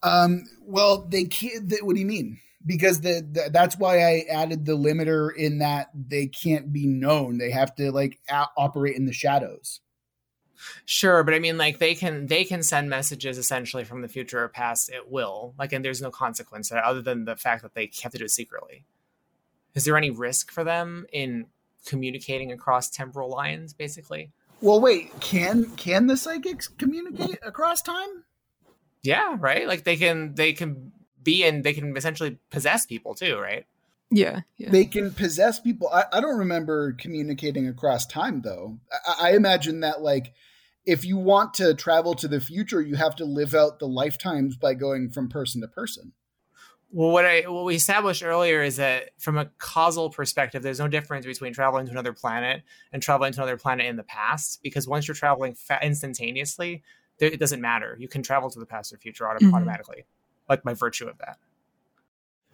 [0.02, 1.72] Um, well, they can't.
[1.82, 2.40] what do you mean?
[2.66, 7.38] Because the, the, that's why I added the limiter in that they can't be known.
[7.38, 9.82] They have to like a- operate in the shadows.
[10.86, 14.44] Sure, but I mean, like they can they can send messages essentially from the future
[14.44, 15.54] or past at will.
[15.58, 18.32] Like, and there's no consequence other than the fact that they have to do it
[18.32, 18.84] secretly.
[19.74, 21.46] Is there any risk for them in
[21.86, 24.32] communicating across temporal lines, basically?
[24.62, 25.20] Well, wait.
[25.20, 28.26] Can can the psychics communicate across time?
[29.04, 29.68] Yeah, right.
[29.68, 30.92] Like they can they can
[31.22, 33.66] be and they can essentially possess people too, right?
[34.12, 34.72] Yeah, yeah.
[34.72, 35.90] They can possess people.
[35.90, 38.80] I, I don't remember communicating across time though.
[39.08, 40.34] I, I imagine that like
[40.86, 44.58] if you want to travel to the future, you have to live out the lifetimes
[44.58, 46.14] by going from person to person.
[46.92, 50.88] Well, what I what we established earlier is that from a causal perspective, there's no
[50.88, 54.88] difference between traveling to another planet and traveling to another planet in the past, because
[54.88, 56.82] once you're traveling fa- instantaneously,
[57.20, 57.96] there, it doesn't matter.
[58.00, 59.54] You can travel to the past or future auto- mm-hmm.
[59.54, 60.06] automatically,
[60.50, 61.38] like by virtue of that.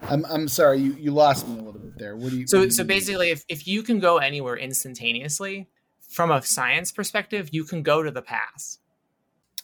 [0.02, 2.18] I'm I'm sorry, you, you lost me a little bit bit there.
[2.18, 2.48] What do you?
[2.48, 2.88] So do so mean?
[2.88, 5.70] basically, if if you can go anywhere instantaneously,
[6.10, 8.82] from a science perspective, you can go to the past.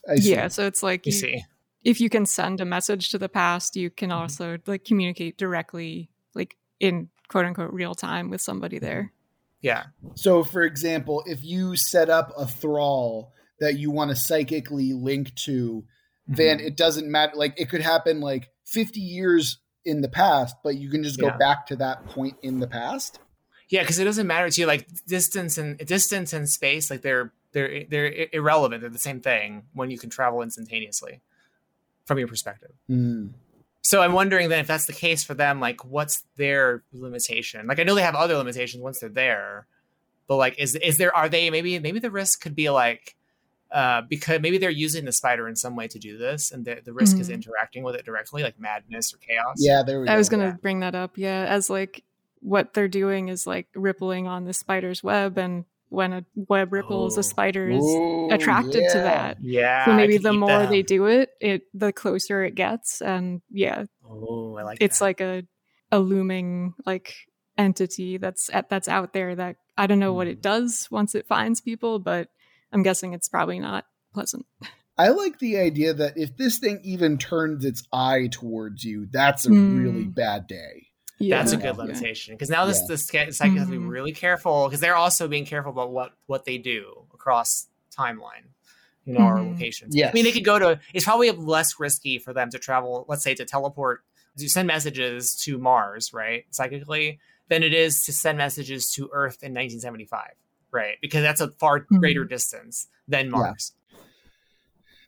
[0.10, 0.32] I see.
[0.32, 1.44] Yeah, so it's like You you- see,
[1.84, 4.16] if you can send a message to the past, you can Mhm.
[4.16, 9.12] also like communicate directly, like in quote unquote real time with somebody there.
[9.64, 14.92] yeah, So, for example, if you set up a thrall that you want to psychically
[14.94, 15.86] link to,
[16.28, 16.66] then Mhm.
[16.66, 17.34] it doesn't matter.
[17.36, 21.28] Like it could happen like 50 years in the past, but you can just go
[21.28, 21.38] Yeah.
[21.38, 23.20] back to that point in the past.
[23.70, 24.68] yeah, because it doesn't matter to you.
[24.68, 28.82] Like distance and distance and space, like they're they're they're irrelevant.
[28.82, 31.22] They're the same thing when you can travel instantaneously,
[32.12, 32.72] from your perspective.
[32.88, 33.28] Hmm.
[33.84, 37.68] So I'm wondering then if that's the case for them, like what's their limitation?
[37.68, 39.66] Like I know they have other limitations once they're there,
[40.28, 43.16] but like is is there are they maybe maybe the risk could be like
[43.72, 46.82] uh because maybe they're using the spider in some way to do this and the,
[46.84, 47.36] the risk is Mhm.
[47.36, 49.56] interacting with it directly like madness or chaos.
[49.58, 50.12] Yeah, there we go.
[50.12, 50.58] I was gonna yeah.
[50.62, 52.04] bring that up, yeah, as like
[52.42, 57.18] what they're doing is like rippling on the spider's web, and when a web ripples,
[57.18, 57.20] Oh.
[57.20, 59.38] a spider is Ooh, attracted to that.
[59.42, 59.86] Yeah.
[59.86, 63.86] So maybe the eat more they do it, it the closer it gets, and yeah,
[64.10, 65.06] Oh, I like it's that.
[65.06, 65.44] like a
[65.92, 67.14] a looming like
[67.58, 70.32] entity that's at, that's out there that I don't know what Hmm.
[70.32, 72.30] it does once it finds people, but
[72.72, 74.46] I'm guessing it's probably not pleasant.
[74.98, 79.46] I like the idea that if this thing even turns its eye towards you, that's
[79.46, 79.76] a Hmm.
[79.76, 80.88] really bad day.
[81.22, 81.38] Yeah.
[81.38, 82.88] That's a good limitation because now this Yeah.
[82.88, 83.90] the psychic has to be Mhm.
[83.90, 88.50] really careful because they're also being careful about what what they do across timeline,
[89.06, 89.52] you know, or Mhm.
[89.54, 89.96] locations.
[89.96, 90.12] Yes.
[90.12, 90.80] I mean, they could go to.
[90.94, 93.06] It's probably less risky for them to travel.
[93.08, 94.04] Let's say to teleport
[94.38, 97.20] to send messages to Mars, right, psychically,
[97.50, 100.32] than it is to send messages to Earth in 1975,
[100.72, 100.98] right?
[101.02, 102.00] Because that's a far Mhm.
[102.00, 103.74] greater distance than Mars.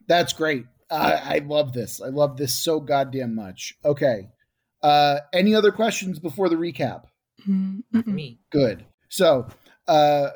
[0.07, 0.65] That's great.
[0.91, 2.01] I, I love this.
[2.01, 3.77] I love this so goddamn much.
[3.85, 4.29] Okay.
[4.83, 7.05] Uh, any other questions before the recap?
[7.47, 8.13] Mm, Not for mm-mm.
[8.15, 8.39] me.
[8.51, 8.85] Good.
[9.09, 9.47] So,
[9.87, 10.29] uh,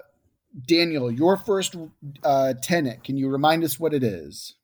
[0.67, 1.75] Daniel, your first
[2.23, 4.55] uh, tenet, can you remind us what it is?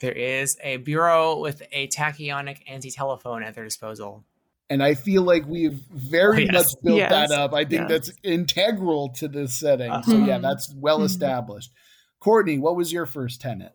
[0.00, 4.24] There is a bureau with a tachyonic anti-telephone at their disposal.
[4.70, 6.74] And I feel like we've very Oh, yes.
[6.74, 7.10] much built Yes.
[7.10, 7.52] that up.
[7.52, 7.90] I think Yes.
[7.90, 9.90] that's integral to this setting.
[10.04, 10.24] So, Uh-huh.
[10.26, 11.04] yeah, that's well Mhm.
[11.06, 11.70] established.
[12.20, 13.72] Courtney, what was your first tenet?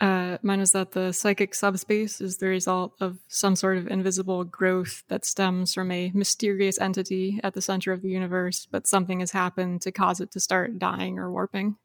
[0.00, 4.44] Uh, mine is that the psychic subspace is the result of some sort of invisible
[4.44, 9.18] growth that stems from a mysterious entity at the center of the universe, but something
[9.20, 11.76] has happened to cause it to start dying or warping.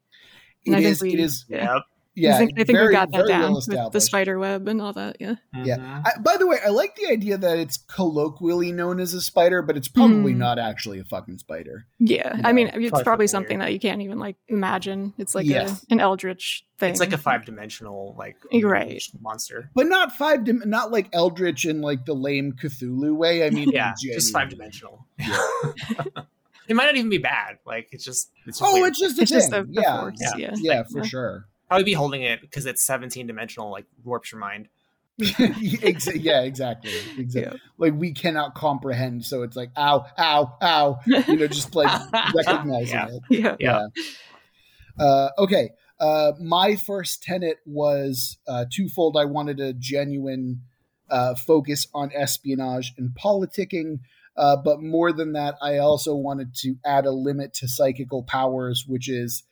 [0.64, 1.44] And It I think we- it is.
[1.48, 1.80] yeah.
[2.16, 2.34] Yeah.
[2.34, 4.80] I think, I think very, we got that down well with the spider web and
[4.80, 5.16] all that.
[5.18, 5.34] Yeah.
[5.64, 5.78] Yeah.
[5.78, 6.02] Mhm.
[6.06, 9.62] I, by the way, I like the idea that it's colloquially known as a spider,
[9.62, 10.38] but it's probably Hmm.
[10.38, 11.86] not actually a fucking spider.
[11.98, 12.36] Yeah.
[12.40, 13.68] No, I mean, it's probably probably something weird.
[13.68, 15.12] that you can't even like imagine.
[15.18, 15.82] It's like Yes.
[15.90, 16.90] a, an eldritch thing.
[16.90, 19.02] It's like a five dimensional like You're right.
[19.20, 19.70] monster.
[19.74, 23.44] But not five, dim- not like Eldritch in like the lame Cthulhu way.
[23.46, 24.72] I mean, Yeah, just five genuinely.
[24.72, 25.06] dimensional.
[26.68, 27.58] it might not even be bad.
[27.66, 28.88] Like it's just it's just Oh, weird.
[28.90, 29.40] it's just a It's thing.
[29.40, 30.00] just a, a yeah.
[30.00, 30.14] force.
[30.20, 30.36] Yeah.
[30.36, 30.50] Yeah.
[30.58, 31.46] yeah, for sure.
[31.74, 33.70] Probably be holding it because it's seventeen dimensional.
[33.70, 34.68] Like warps your mind.
[35.18, 36.92] Yeah, exactly.
[37.16, 37.42] exactly.
[37.42, 37.52] Yeah.
[37.78, 40.98] Like we cannot comprehend, so it's like ow, ow, ow.
[41.06, 42.00] You know, just like
[42.34, 43.08] recognizing Yeah.
[43.08, 43.20] it.
[43.30, 43.56] Yeah.
[43.60, 43.86] Yeah.
[44.98, 45.70] Uh, okay.
[46.00, 49.16] Uh, my first tenet was uh, twofold.
[49.16, 50.62] I wanted a genuine
[51.08, 54.00] uh, focus on espionage and politicking.
[54.36, 58.84] Uh, but more than that, I also wanted to add a limit to psychical powers,
[58.86, 59.44] which is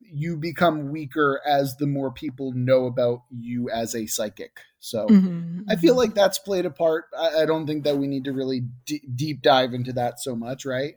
[0.00, 4.58] you become weaker as the more people know about you as a psychic.
[4.80, 5.98] So Mhm, I feel mhm.
[5.98, 7.04] like that's played a part.
[7.16, 10.34] I, I don't think that we need to really d- deep dive into that so
[10.34, 10.94] much, right?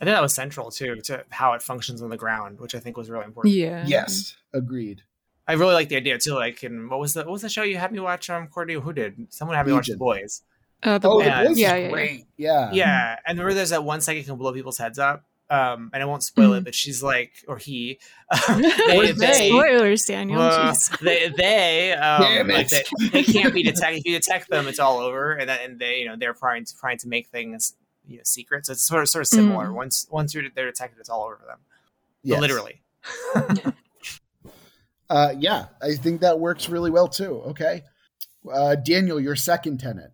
[0.00, 2.80] I think that was central too to how it functions on the ground, which I
[2.80, 3.54] think was really important.
[3.54, 3.84] Yeah.
[3.86, 5.02] Yes, agreed.
[5.48, 6.34] I really like the idea too.
[6.34, 8.28] Like, and what was the what was the show you had me watch?
[8.30, 9.26] Um, Cordy, who did?
[9.30, 10.42] Someone had me watch The Boys.
[10.82, 12.18] Uh, the Oh, boy- the Yeah, boys yeah, is yeah, yeah.
[12.36, 12.70] Yeah.
[12.72, 15.24] Yeah, and remember, there's that one psychic can blow people's heads up.
[15.52, 16.64] Um, and I won't spoil it, Mhm.
[16.64, 17.98] but she's like, or he,
[18.46, 19.34] What is that?
[19.36, 20.40] Spoilers, Daniel.
[20.40, 22.82] Uh, they they um, like they,
[23.12, 23.98] they can't be detected.
[23.98, 26.64] If you detect them, it's all over, and that, and they you know they're trying
[26.64, 27.74] to trying to make things
[28.06, 28.64] you know secret.
[28.64, 29.66] So it's sort of sort of similar.
[29.66, 29.74] Mm.
[29.74, 31.58] Once once you're they're detected, it's all over them.
[32.22, 32.40] Yes.
[32.40, 32.80] Literally.
[35.10, 37.42] Uh, yeah, I think that works really well too.
[37.48, 37.82] Okay.
[38.50, 40.10] Uh, Daniel, your second tenant.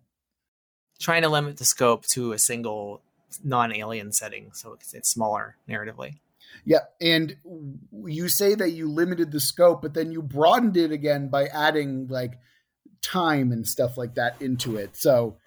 [0.99, 3.01] Trying to limit the scope to a single
[3.43, 6.15] non-alien setting, so it's, it's smaller narratively.
[6.65, 7.35] Yeah, and
[8.05, 12.07] you say that you limited the scope, but then you broadened it again by adding
[12.07, 12.39] like
[13.01, 14.97] time and stuff like that into it.
[14.97, 15.37] So,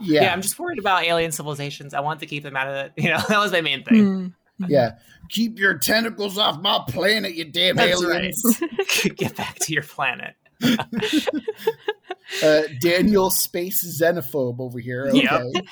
[0.00, 0.22] Yeah.
[0.22, 1.94] yeah, I'm just worried about alien civilizations.
[1.94, 2.92] I want to keep them out of it.
[2.96, 4.34] You know, that was my main thing.
[4.60, 4.66] Mm.
[4.68, 4.98] yeah.
[5.30, 8.60] Keep your tentacles off my planet, you damn That's aliens.
[8.60, 9.16] right.
[9.16, 10.34] Get back to your planet.
[12.44, 15.06] uh, Daniel Space Xenophobe over here.
[15.08, 15.20] Okay.
[15.22, 15.64] Yep.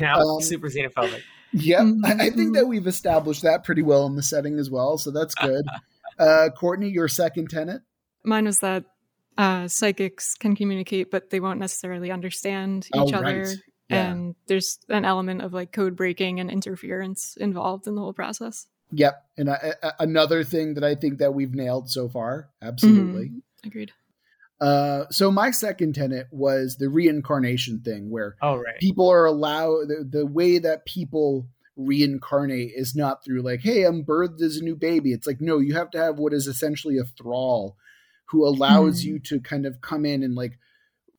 [0.00, 1.22] yeah, Um, super xenophobic.
[1.52, 1.80] Yep.
[2.04, 2.54] I, I think Mhm.
[2.54, 4.98] that we've established that pretty well in the setting as well.
[4.98, 5.64] So that's good.
[6.16, 7.82] Uh, Courtney, your second tenant.
[8.22, 8.84] Mine was that
[9.36, 13.40] uh, psychics can communicate, but they won't necessarily understand each Oh, other.
[13.40, 13.56] right.
[13.90, 14.12] Yeah.
[14.12, 18.68] And there's an element of like code breaking and interference involved in the whole process.
[18.92, 19.24] Yep.
[19.38, 19.50] And
[19.98, 22.48] another thing that I think that we've nailed so far.
[22.62, 23.30] Absolutely.
[23.30, 23.42] Mhm.
[23.66, 23.90] Agreed.
[24.60, 28.78] Uh, so my second tenet was the reincarnation thing where Oh right.
[28.78, 34.04] people are allowed the, the way that people reincarnate is not through like hey i'm
[34.04, 36.98] birthed as a new baby it's like no you have to have what is essentially
[36.98, 37.76] a thrall
[38.26, 39.08] who allows Hmm.
[39.08, 40.56] you to kind of come in and like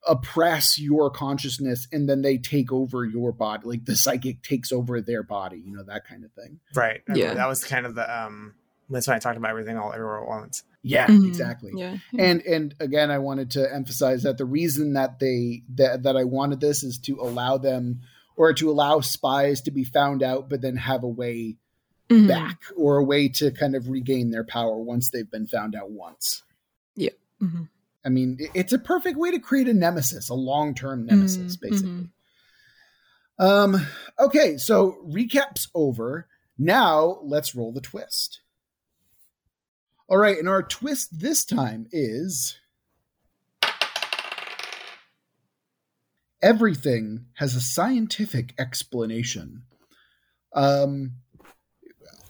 [0.08, 5.02] oppress your consciousness and then they take over your body like the psychic takes over
[5.02, 7.02] their body you know that kind of thing Right.
[7.10, 7.34] I Yeah.
[7.34, 8.54] That was kind of the um
[8.90, 10.62] that's when I talked about everything all everywhere at once.
[10.88, 11.28] Yeah Mhm.
[11.28, 11.98] exactly Yeah.
[12.18, 16.24] and and again i wanted to emphasize that the reason that they that, that i
[16.24, 18.02] wanted this is to allow them
[18.38, 21.58] or to allow spies to be found out but then have a way
[22.10, 22.28] Mhm.
[22.28, 25.90] back or a way to kind of regain their power once they've been found out
[25.92, 26.44] once
[27.42, 27.68] Mhm.
[28.06, 31.62] i mean it's a perfect way to create a nemesis a long-term nemesis Mhm.
[31.62, 32.10] basically
[33.40, 33.86] um
[34.20, 36.28] okay so recaps over
[36.58, 38.40] now let's roll the twist
[40.08, 42.58] all right and our twist this time is
[46.42, 49.64] everything has a scientific explanation.
[50.54, 51.14] Um,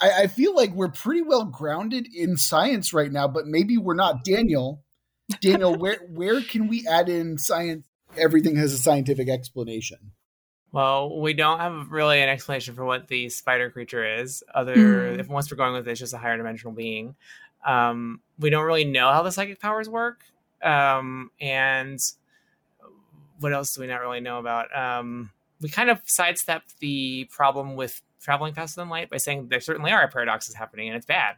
[0.02, 3.94] I, I feel like we're pretty well grounded in science right now, but maybe we're
[3.94, 4.24] not.
[4.24, 4.84] Daniel,
[5.42, 7.84] Daniel, where where can we add in science?
[8.18, 10.12] Everything has a scientific explanation.
[10.72, 15.20] Well, we don't have really an explanation for what the spider creature is, other Mm.
[15.20, 17.16] if once we're going with it, it's just a higher dimensional being.
[17.66, 20.22] Um, we don't really know how the psychic powers work.
[20.62, 22.00] Um, and
[23.40, 24.76] what else do we not really know about?
[24.78, 29.60] Um, we kind of sidestepped the problem with traveling faster than light by saying there
[29.60, 31.36] certainly are paradoxes happening and it's bad.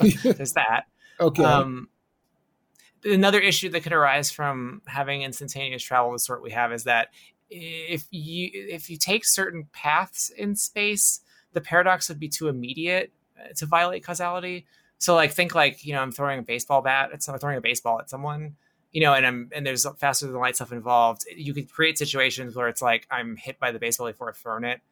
[0.00, 0.82] There's that.
[1.20, 1.44] okay.
[1.44, 1.88] Um,
[3.04, 7.08] another issue that could arise from having instantaneous travel, the sort we have, is that
[7.48, 11.20] if you if you take certain paths in space,
[11.52, 14.66] the paradox would be too immediate uh, to violate causality.
[15.00, 17.62] So, like, think like you know, I'm throwing a baseball bat at someone, throwing a
[17.62, 18.56] baseball at someone,
[18.92, 21.24] you know, and I'm and there's faster than light stuff involved.
[21.34, 24.62] You could create situations where it's like I'm hit by the baseball before I've thrown
[24.62, 24.82] it,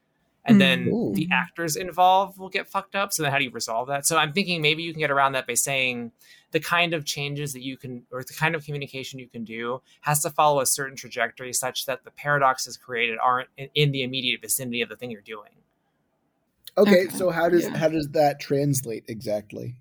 [0.47, 1.13] and mm, then Ooh.
[1.15, 3.13] the actors involved will get fucked up.
[3.13, 4.07] So then, how do you resolve that?
[4.07, 6.13] So I'm thinking maybe you can get around that by saying
[6.53, 9.83] the kind of changes that you can or the kind of communication you can do
[10.01, 14.03] has to follow a certain trajectory such that the paradoxes created aren't in, in the
[14.03, 15.51] immediate vicinity of the thing you're doing.
[16.79, 17.77] okay, okay, so how does yeah.
[17.77, 19.77] how does that translate exactly?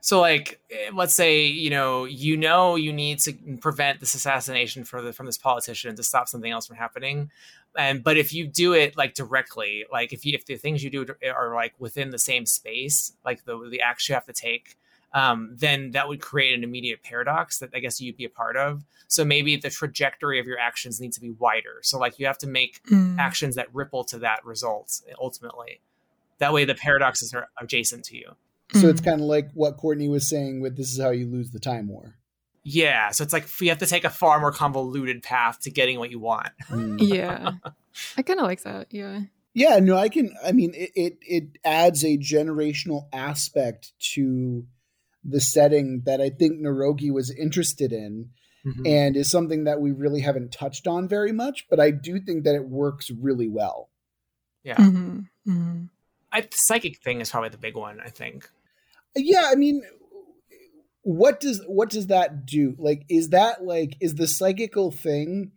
[0.00, 4.84] So, like, eh, let's say you know you know you need to prevent this assassination
[4.84, 7.30] for the, from this politician to stop something else from happening,
[7.76, 10.90] and but if you do it like directly, like if you if the things you
[10.90, 14.76] do are like within the same space, like the the acts you have to take,
[15.12, 18.56] um, then that would create an immediate paradox that I guess you'd be a part
[18.56, 18.84] of.
[19.08, 21.80] So maybe the trajectory of your actions needs to be wider.
[21.82, 23.18] So like you have to make Mm.
[23.18, 25.80] actions that ripple to that result ultimately.
[26.38, 28.36] That way, the paradoxes are adjacent to you.
[28.72, 29.04] So it's Mhm.
[29.04, 31.88] kind of like what Courtney was saying with this is how you lose the time
[31.88, 32.16] war.
[32.62, 35.98] Yeah, so it's like you have to take a far more convoluted path to getting
[35.98, 36.50] what you want.
[36.68, 36.96] Hmm.
[37.00, 37.52] yeah.
[38.16, 38.88] I kind of like that.
[38.90, 39.22] Yeah.
[39.54, 40.32] Yeah, no, I can.
[40.44, 44.66] I mean, it, it it adds a generational aspect to
[45.24, 48.30] the setting that I think Narogi was interested in,
[48.86, 51.66] and is something that we really haven't touched on very much.
[51.68, 53.88] But I do think that it works really well.
[54.62, 55.28] Yeah, Mhm.
[55.48, 55.88] Mhm.
[56.30, 57.98] I, the psychic thing is probably the big one.
[58.00, 58.48] I think.
[59.16, 59.82] Yeah, I mean,
[61.02, 62.74] what does what does that do?
[62.78, 65.52] Like, is that like is the psychical thing?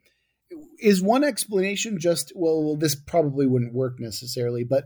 [0.79, 2.63] Is one explanation just well?
[2.63, 4.85] well This probably wouldn't work necessarily, but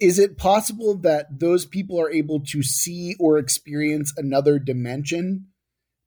[0.00, 5.46] is it possible that those people are able to see or experience another dimension?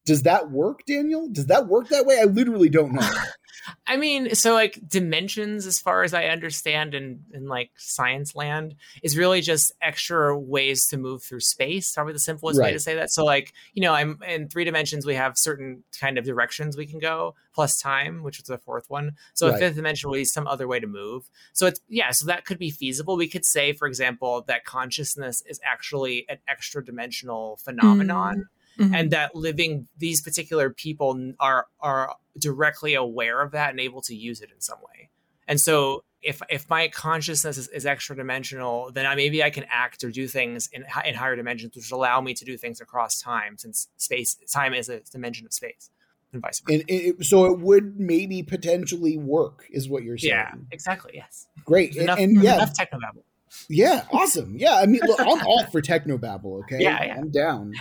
[0.06, 1.30] Does that work, Daniel?
[1.32, 2.20] Does that work that way?
[2.20, 3.08] I literally don't know.
[3.86, 8.76] I mean, so like dimensions, as far as I understand in in like science land,
[9.04, 11.94] is really just extra ways to move through space.
[11.94, 13.12] Probably the simplest way to say that.
[13.12, 15.06] So like you know, I'm in three dimensions.
[15.06, 18.90] We have certain kind of directions we can go, plus time, which is the fourth
[18.90, 19.14] one.
[19.34, 19.60] So a Right.
[19.60, 21.30] fifth dimension will be some other way to move.
[21.54, 23.18] So it's yeah, so that could be feasible.
[23.18, 28.61] We could say, for example, that consciousness is actually an extra dimensional phenomenon mm.
[28.78, 28.96] Mhm.
[28.96, 34.16] and that living these particular people are are directly aware of that and able to
[34.16, 35.10] use it in some way
[35.48, 39.66] and so if if my consciousness is, is extra dimensional then I, maybe i can
[39.70, 43.22] act or do things in, in higher dimensions which allow me to do things across
[43.22, 45.90] time since space time is a dimension of space
[46.34, 46.74] and vice versa.
[46.74, 50.34] And it, so it would maybe potentially work, is what you're saying.
[50.34, 51.12] yeah, exactly.
[51.16, 51.48] Yes.
[51.66, 51.94] Great.
[51.94, 53.24] And, enough, and yeah, enough technobabble.
[53.70, 54.56] yeah, awesome.
[54.58, 56.62] Yeah, I mean, look, I'm all for technobabble.
[56.62, 57.18] Okay, Yeah, yeah.
[57.18, 57.74] I'm down.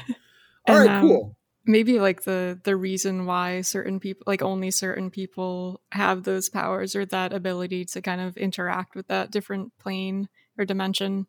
[0.67, 1.37] All And, right, um, cool.
[1.65, 6.95] maybe like the the reason why certain people like only certain people have those powers
[6.97, 11.27] or that ability to kind of interact with that different plane or dimension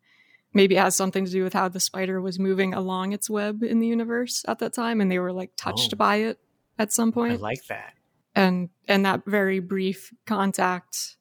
[0.54, 3.62] maybe it has something to do with how the spider was moving along its web
[3.62, 5.96] in the universe at that time and they were like touched Oh.
[5.96, 6.38] by it
[6.78, 7.94] at some point I point like that.
[8.34, 11.16] and and that very brief contact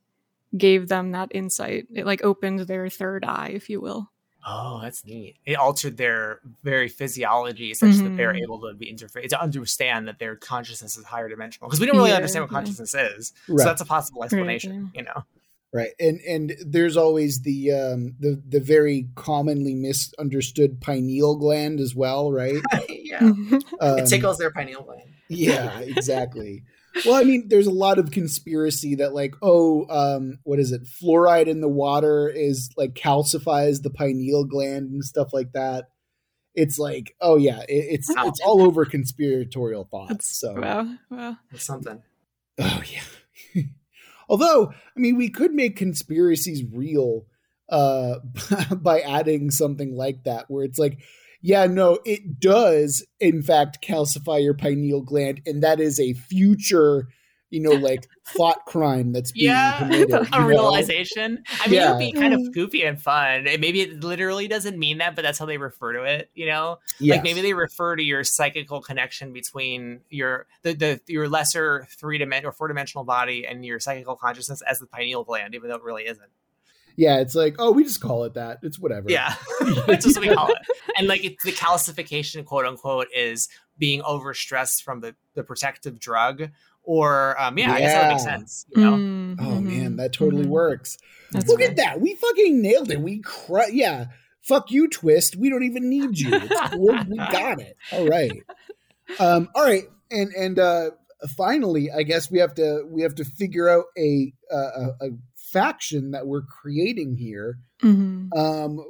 [0.57, 4.11] gave them that insight it like opened their third eye if you will
[4.46, 5.36] Oh, that's neat.
[5.46, 8.42] It altered their very physiology such that they're Mhm.
[8.44, 11.98] able to be interface to understand that their consciousness is higher dimensional because we don't
[11.98, 12.58] really Yeah, understand what yeah.
[12.58, 13.34] consciousness is.
[13.48, 13.60] Right.
[13.60, 14.92] So that's a possible explanation.
[14.96, 15.24] You know.
[15.74, 21.96] Right, and and there's always the um the the very commonly misunderstood pineal gland as
[21.96, 22.62] well, right?
[22.89, 23.20] yeah.
[23.22, 23.58] Mm-hmm.
[23.80, 25.10] Um, It tickles their pineal gland.
[25.30, 26.64] Yeah, exactly.
[27.06, 30.82] Well, I mean, there's a lot of conspiracy that like, oh, um, what is it?
[30.84, 35.89] Fluoride in the water is like calcifies the pineal gland and stuff like that.
[36.54, 38.28] It's like, oh yeah, it, it's Wow.
[38.28, 40.10] it's all over conspiratorial thoughts.
[40.10, 42.02] That's- So, wow wow It's something.
[42.60, 43.64] oh yeah.
[44.30, 47.26] Although, I mean, we could make conspiracies real
[47.70, 48.16] uh,
[48.76, 51.00] by adding something like that, where it's like,
[51.42, 57.08] yeah, no, it does in fact calcify your pineal gland, and that is a future,
[57.50, 60.28] you know, like thought crime that's being Yeah, committed.
[60.34, 60.48] a know?
[60.48, 61.44] realization.
[61.60, 63.48] I mean, it would be kind of goofy and fun.
[63.48, 66.30] And maybe it literally doesn't mean that, but that's how they refer to it.
[66.34, 67.16] You know, Yes.
[67.16, 72.18] like maybe they refer to your psychical connection between your the, the your lesser three
[72.18, 75.76] dimensional or four dimensional body and your psychical consciousness as the pineal gland, even though
[75.76, 76.30] it really isn't.
[76.96, 78.60] Yeah, it's like, oh, we just call it that.
[78.64, 79.10] It's whatever.
[79.10, 79.34] Yeah,
[79.88, 80.58] that's just what we call it.
[80.98, 86.50] And like it's the calcification, quote unquote, is being overstressed from the the protective drug.
[86.84, 88.66] Or um, yeah, I guess that would make sense.
[88.76, 90.50] You know, Mm, Oh man, that totally mhm.
[90.50, 90.98] works.
[91.32, 91.70] That's Look right.
[91.70, 92.02] at that.
[92.02, 93.00] We fucking nailed it.
[93.00, 94.08] We cru- yeah.
[94.42, 95.36] Fuck you, twist.
[95.38, 96.30] We don't even need you.
[96.34, 96.98] It's cool.
[97.08, 97.78] we got it.
[97.94, 98.44] All right.
[99.20, 99.84] Um, all right.
[100.10, 100.89] And and uh
[101.38, 105.10] finally, I guess we have to we have to figure out a a, a, a
[105.52, 107.60] faction that we're creating here.
[107.82, 108.30] Mhm.
[108.36, 108.84] Um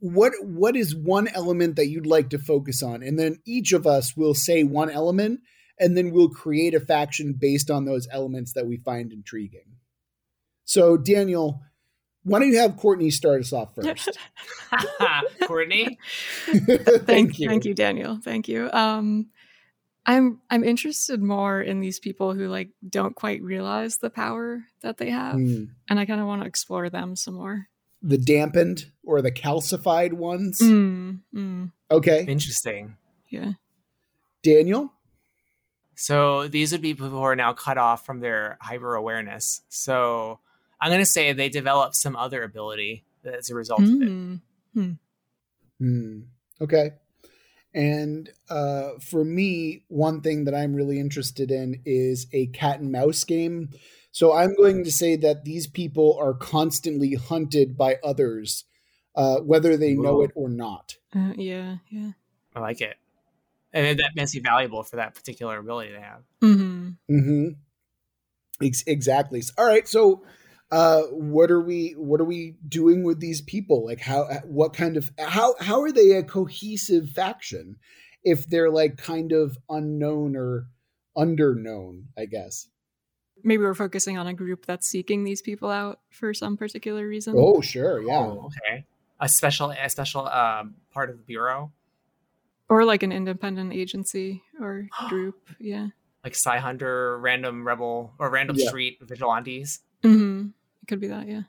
[0.00, 3.02] what what is one element that you'd like to focus on?
[3.02, 5.40] And then each of us will say one element
[5.78, 9.76] and then we'll create a faction based on those elements that we find intriguing.
[10.64, 11.60] So, Daniel,
[12.22, 14.16] why don't you have Courtney start us off first?
[15.46, 15.98] Courtney.
[16.46, 17.48] Thank, you.
[17.48, 18.18] Thank you, Daniel.
[18.22, 18.70] Thank you.
[18.72, 19.26] Um,
[20.06, 24.98] I'm I'm interested more in these people who like don't quite realize the power that
[24.98, 25.64] they have, Hmm.
[25.88, 27.68] and I kind of want to explore them some more.
[28.02, 30.58] The dampened or the calcified ones.
[30.60, 32.24] Mm, mm, Okay.
[32.28, 32.96] Interesting.
[33.30, 33.52] yeah.
[34.42, 34.92] Daniel?
[35.94, 39.62] So these would be people who are now cut off from their hyper awareness.
[39.70, 40.40] So
[40.80, 44.08] I'm going to say they develop some other ability as a result of it.
[44.10, 44.40] Mm,
[45.78, 46.20] Hmm.
[46.60, 46.90] Okay.
[47.74, 52.92] And uh, for me, one thing that I'm really interested in is a cat and
[52.92, 53.70] mouse game.
[54.12, 58.64] So I'm going to say that these people are constantly hunted by others,
[59.16, 60.96] uh, whether they know it or not.
[61.16, 61.78] uh, yeah.
[61.90, 62.12] Yeah.
[62.54, 62.96] I like it.
[63.72, 66.22] And that makes you valuable for that particular ability they have.
[66.40, 67.48] hmm Mm-hmm.
[68.62, 69.42] Ex- exactly.
[69.58, 69.88] All right.
[69.88, 70.22] So,
[70.74, 71.94] uh, what are we?
[71.96, 73.84] What are we doing with these people?
[73.86, 74.24] Like, how?
[74.44, 75.10] What kind of?
[75.18, 75.54] How?
[75.60, 77.76] How are they a cohesive faction
[78.24, 80.66] if they're like kind of unknown or
[81.16, 82.04] underknown?
[82.18, 82.68] I guess.
[83.42, 87.34] Maybe we're focusing on a group that's seeking these people out for some particular reason.
[87.36, 88.00] Oh, sure.
[88.02, 88.18] Yeah.
[88.18, 88.84] Oh, okay.
[89.20, 91.70] A special, a special um, part of the bureau,
[92.70, 95.50] Or like an independent agency or group.
[95.60, 95.88] Yeah.
[96.24, 98.68] like Psy Hunter, Random Rebel, or Random Yeah.
[98.68, 99.80] Street Vigilantes.
[100.84, 101.26] It could be that.
[101.26, 101.42] Yeah.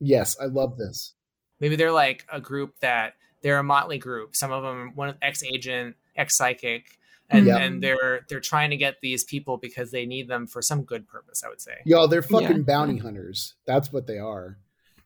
[0.00, 1.12] Yes, I love this.
[1.60, 4.34] Maybe they're like a group that they're a motley group.
[4.34, 7.58] Some of them, one ex agent, ex psychic, and Yeah.
[7.58, 11.06] and they're they're trying to get these people because they need them for some good
[11.06, 11.42] purpose.
[11.44, 11.74] I would say.
[11.84, 12.62] Y'all, they're fucking Yeah.
[12.62, 13.56] bounty hunters.
[13.66, 14.56] That's what they are.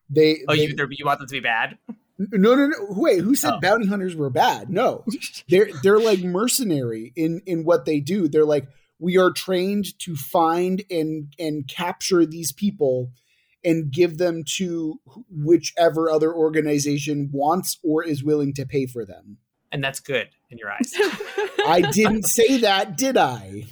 [0.09, 0.43] They.
[0.47, 1.77] Oh, they- you you want them to be bad?
[2.17, 2.75] no, no, no.
[2.91, 3.59] Wait, who said Oh.
[3.59, 4.69] bounty hunters were bad?
[4.69, 5.03] No,
[5.49, 8.29] they're they're like mercenary in in what they do.
[8.29, 8.67] They're like
[8.99, 13.11] we are trained to find and and capture these people
[13.63, 14.99] and give them to
[15.29, 19.37] whichever other organization wants or is willing to pay for them.
[19.71, 20.93] And that's good in your eyes.
[21.65, 23.63] I didn't say that, did I?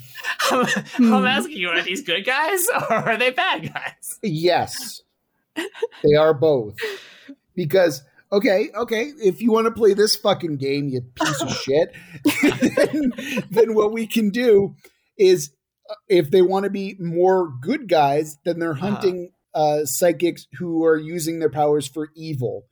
[0.50, 1.14] I'm, Hmm.
[1.14, 4.18] I'm asking you: Are these good guys or are they bad guys?
[4.22, 5.02] Yes.
[5.56, 6.76] They are both.
[7.54, 11.92] Because okay, okay, if you want to play this fucking game, you piece of shit,
[12.42, 13.12] then,
[13.50, 14.74] then what we can do
[15.18, 15.50] is
[16.08, 18.96] if they want to be more good guys, then they're Uh-huh.
[19.54, 22.64] Uh, psychics who are using their powers for evil,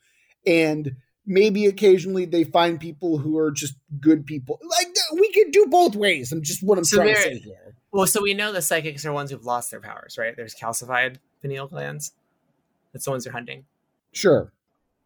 [0.46, 4.58] and maybe occasionally they find people who are just good people.
[4.62, 6.32] Like we could do both ways.
[6.32, 7.74] I'm just what I'm So trying to say here.
[7.92, 10.34] Well, so we know the psychics are ones who've lost their powers, right?
[10.36, 12.12] There's calcified pineal glands.
[12.92, 13.64] That's the ones they're hunting.
[14.12, 14.52] Sure.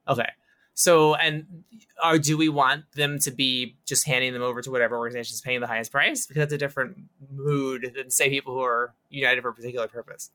[0.08, 0.28] Okay.
[0.74, 1.64] So, and
[2.04, 5.40] or do we want them to be just handing them over to whatever organization is
[5.40, 6.26] paying the highest price?
[6.26, 6.96] Because that's a different
[7.32, 10.30] mood than say people who are united for a particular purpose.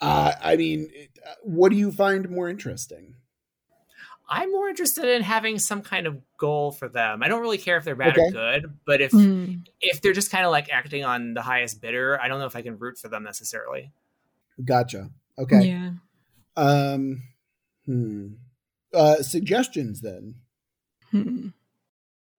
[0.00, 0.90] Uh, I mean,
[1.26, 3.14] uh, what do you find more interesting?
[4.28, 7.22] I'm more interested in having some kind of goal for them.
[7.22, 8.26] I don't really care if they're bad Okay.
[8.26, 9.66] or good, but if Mm.
[9.80, 12.56] if they're just kind of like acting on the highest bidder, I don't know if
[12.56, 13.92] I can root for them necessarily.
[14.64, 15.10] Gotcha.
[15.38, 15.68] Okay.
[15.68, 15.90] Yeah.
[16.56, 17.22] Um.
[17.84, 18.34] Hmm.
[18.92, 20.34] Uh, suggestions then.
[21.12, 21.48] Hmm.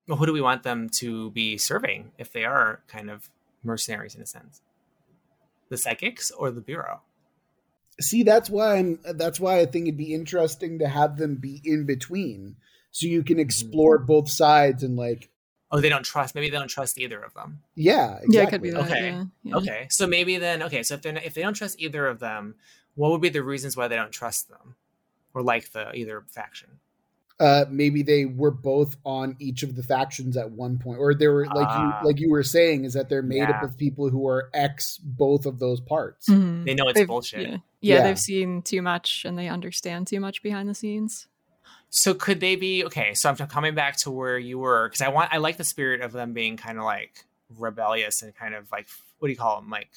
[0.08, 3.30] Well, who do we want them to be serving if they are kind of
[3.64, 4.62] mercenaries in a sense?
[5.70, 7.02] The psychics or the bureau?
[8.00, 9.00] See, that's why I'm.
[9.16, 12.56] That's why I think it'd be interesting to have them be in between,
[12.92, 13.42] so you can mm-hmm.
[13.42, 15.30] explore both sides and like,
[15.70, 16.34] Oh, they don't trust.
[16.34, 17.62] Maybe they don't trust either of them.
[17.76, 18.86] yeah, Yeah, it could be that.
[18.86, 19.10] Okay.
[19.10, 19.24] Yeah.
[19.44, 19.56] yeah.
[19.56, 22.20] Okay, so maybe then okay, so if they are if they don't trust either of
[22.20, 22.56] them,
[22.96, 24.76] what would be the reasons why they don't trust them
[25.34, 26.80] or like the either faction?
[27.40, 31.28] Uh, maybe they were both on each of the factions at one point, or they
[31.28, 32.02] were like Ah.
[32.02, 34.98] you, like you were saying, is that they're made up of people who are ex
[34.98, 36.28] both of those parts.
[36.28, 36.66] Mhm.
[36.66, 37.42] They know it's They've- bullshit.
[37.42, 37.58] Yeah.
[37.80, 38.04] yeah, Yeah.
[38.04, 41.28] they've seen too much and they understand too much behind the scenes.
[41.92, 43.14] So could they be okay?
[43.14, 46.02] So I'm coming back to where you were because I want I like the spirit
[46.02, 47.24] of them being kind of like
[47.56, 48.88] rebellious and kind of like
[49.20, 49.90] what do you call them like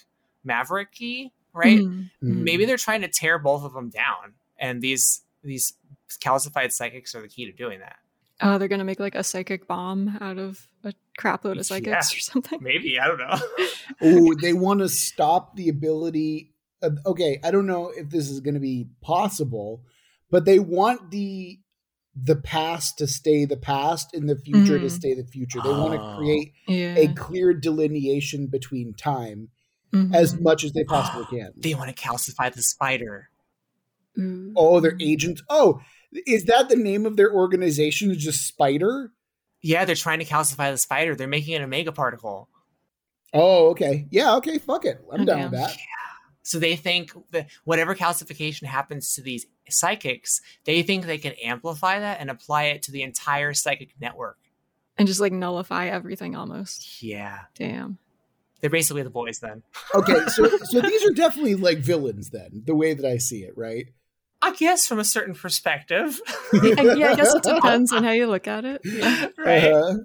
[0.47, 1.79] mavericky, right?
[1.81, 2.11] Mhm.
[2.23, 2.37] Mhm.
[2.43, 5.73] Maybe they're trying to tear both of them down, and these these
[6.17, 7.97] calcified psychics are the key to doing that.
[8.43, 12.17] Oh, they're gonna make like a psychic bomb out of a crapload of psychics Yeah.
[12.17, 12.59] or something.
[12.63, 13.39] Maybe I don't know.
[14.03, 16.53] Oh, they want to stop the ability.
[16.81, 19.83] Of, okay, I don't know if this is going to be possible,
[20.31, 21.59] but they want the
[22.17, 24.91] the past to stay the past and the future to Mhm.
[24.91, 25.61] stay the future.
[25.63, 26.17] They want to Oh.
[26.17, 26.97] create Yeah.
[26.97, 29.51] a clear delineation between time
[29.93, 30.15] Mhm.
[30.15, 31.53] as much as they possibly can.
[31.57, 33.29] they want to calcify the spider.
[34.19, 34.53] Ooh.
[34.57, 35.43] Oh, they're agents.
[35.49, 35.81] Oh,
[36.13, 38.11] is that the name of their organization?
[38.11, 39.13] Is just Spider?
[39.63, 41.15] Yeah, they're trying to calcify the spider.
[41.15, 42.49] They're making it a mega particle.
[43.35, 44.07] Oh, okay.
[44.11, 44.59] Yeah, okay.
[44.59, 45.05] Fuck it.
[45.13, 45.77] I'm down with that.
[46.43, 52.01] So they think that whatever calcification happens to these psychics, they think they can amplify
[52.01, 54.39] that and apply it to the entire psychic network.
[54.97, 57.03] and just like nullify everything almost.
[57.03, 57.41] Yeah.
[57.55, 57.99] Damn.
[58.61, 59.63] They're basically the boys then.
[59.95, 63.57] Okay, so so these are definitely like villains then, the way that I see it,
[63.57, 63.89] right?
[64.43, 66.21] I guess from a certain perspective.
[66.53, 68.81] I- yeah, I guess it depends on how you look at it.
[68.85, 69.27] Yeah.
[69.39, 69.65] right.
[69.65, 69.99] Uh-huh.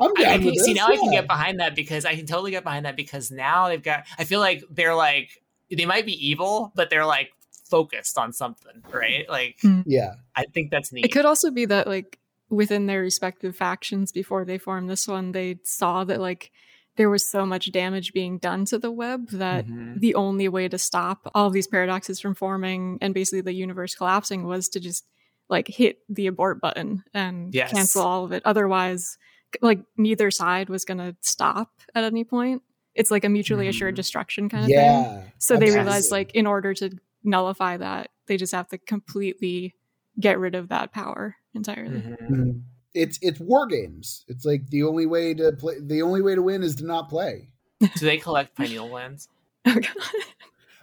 [0.00, 2.04] I'm I, down I with can, see this, now I can get behind that because
[2.04, 5.42] I can totally get behind that because now they've got I feel like they're like
[5.70, 7.30] they might be evil, but they're like
[7.68, 9.28] focused on something, right?
[9.28, 10.14] Like Yeah.
[10.34, 11.04] I think that's neat.
[11.04, 12.18] It could also be that like
[12.48, 16.50] within their respective factions before they formed this one, they saw that like
[16.98, 19.98] there was so much damage being done to the web that Mhm.
[20.00, 23.94] the only way to stop all of these paradoxes from forming and basically the universe
[23.94, 25.06] collapsing was to just
[25.48, 27.72] like hit the abort button and Yes.
[27.72, 28.42] cancel all of it.
[28.44, 29.16] Otherwise,
[29.62, 32.62] like neither side was going to stop at any point.
[32.94, 33.96] It's like a mutually assured Mhm.
[33.96, 34.76] destruction kind of thing.
[34.76, 35.22] Yeah.
[35.38, 35.70] So they absolutely.
[35.76, 36.90] realized like in order to
[37.24, 39.74] nullify that, they just have to completely
[40.20, 42.00] get rid of that power entirely.
[42.00, 42.62] Mhm.
[42.94, 44.24] It's it's war games.
[44.28, 47.08] It's like the only way to play the only way to win is to not
[47.08, 47.50] play.
[47.80, 49.28] Do they collect pineal glands?
[49.66, 50.22] Oh, God.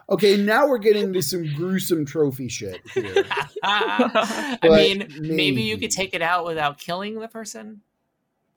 [0.07, 3.25] Okay, now we're getting to some gruesome trophy shit here.
[3.63, 5.35] I mean, maybe.
[5.35, 5.61] maybe.
[5.63, 7.81] you could take it out without killing the person.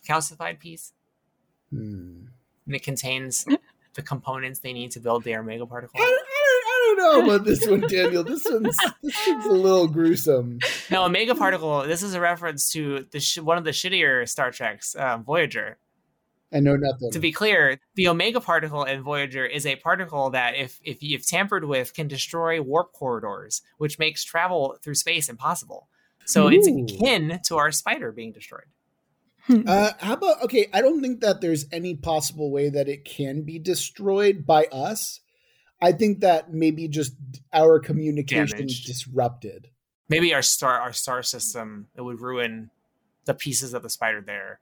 [0.06, 0.92] Calcified piece,
[1.70, 2.26] Hmm.
[2.66, 3.46] and it contains
[3.94, 5.98] the components they need to build their mega particle.
[5.98, 6.18] I,
[6.98, 8.24] don't, I, don't, I know about this one, Daniel.
[8.24, 10.58] This one's this one's a little gruesome.
[10.90, 11.82] No, Omega particle.
[11.82, 15.78] This is a reference to the sh- one of the shittier Star Treks, um, Voyager.
[16.52, 17.10] I know nothing.
[17.12, 21.26] To be clear, the omega particle in Voyager is a particle that, if if you've
[21.26, 25.88] tampered with, can destroy warp corridors, which makes travel through space impossible.
[26.24, 28.66] So it's akin to our spider being destroyed.
[29.48, 30.68] Uh, how about okay?
[30.74, 35.20] I don't think that there's any possible way that it can be destroyed by us.
[35.80, 37.14] I think that maybe just
[37.52, 38.86] our communication Damaged.
[38.86, 39.68] disrupted.
[40.08, 42.70] Maybe our star our star system it would ruin
[43.26, 44.60] the pieces of the spider there.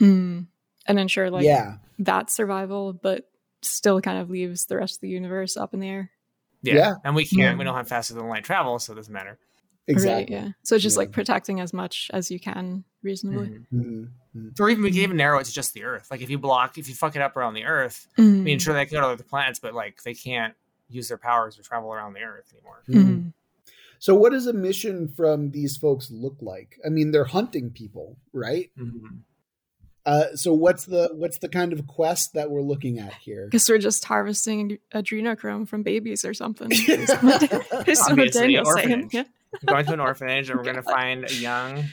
[0.00, 0.46] Mm.
[0.86, 3.28] And ensure like yeah, that survival, but
[3.62, 6.10] still kind of leaves the rest of the universe up in the air.
[6.62, 6.94] Yeah, Yeah.
[7.04, 7.52] and we can't.
[7.54, 7.58] Hmm.
[7.58, 9.38] We don't have faster than light travel, so it doesn't matter.
[9.88, 10.34] exactly.
[10.34, 10.48] Right, yeah.
[10.64, 11.00] So just Yeah.
[11.00, 13.48] like protecting as much as you can reasonably.
[13.48, 13.66] Mhm.
[13.72, 14.08] Mhm, mhm.
[14.60, 16.08] Or even we can even narrow it to just the Earth.
[16.10, 18.42] Like if you block, if you fuck it up around the Earth, I Mm.
[18.42, 20.54] mean, sure they can go to other planets, but like they can't
[20.88, 22.82] use their powers to travel around the Earth anymore.
[22.88, 22.94] Mhm.
[23.26, 23.32] Mhm.
[23.98, 26.78] So, what does a mission from these folks look like?
[26.84, 28.70] I mean, they're hunting people, right?
[28.78, 29.20] Mhm.
[30.04, 33.46] Uh, so, what's the what's the kind of quest that we're looking at here?
[33.46, 36.70] Because we're just harvesting adrenochrome from babies or something.
[36.70, 38.92] Is what is what Obviously, Daniel's saying.
[38.92, 39.14] orphanage.
[39.14, 39.24] Yeah.
[39.66, 41.84] We're going to an orphanage and we're going to find a young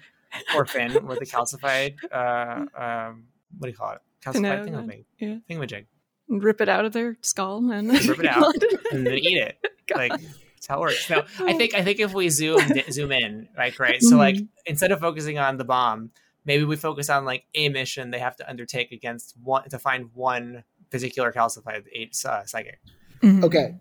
[0.55, 3.25] orphan with a calcified, uh, um,
[3.57, 3.99] what do you call it?
[4.25, 5.05] Calcified pineal, thingamajig.
[5.19, 5.35] yeah.
[5.49, 5.85] Thingamajig.
[6.29, 8.53] And rip it out of their skull and Rip it out.
[8.91, 9.57] And then eat it.
[9.95, 11.09] like that's how it works.
[11.09, 12.61] No, I think I think if we zoom
[12.91, 14.47] zoom in, like right, so like Mhm.
[14.65, 16.11] instead of focusing on the bomb,
[16.45, 20.11] maybe we focus on like a mission they have to undertake against one to find
[20.13, 21.83] one particular calcified
[22.25, 22.79] uh, psychic.
[23.21, 23.43] Mhm.
[23.43, 23.75] Okay,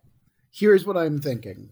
[0.50, 1.70] here's what I'm thinking.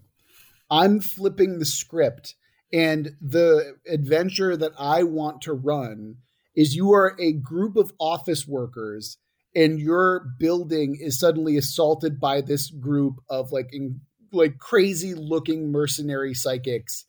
[0.71, 2.37] I'm flipping the script,
[2.73, 6.17] and the adventure that I want to run
[6.55, 9.19] is you are a group of office workers,
[9.55, 14.01] and your building is suddenly assaulted by this group of like in,
[14.33, 17.05] like crazy looking mercenary psychics,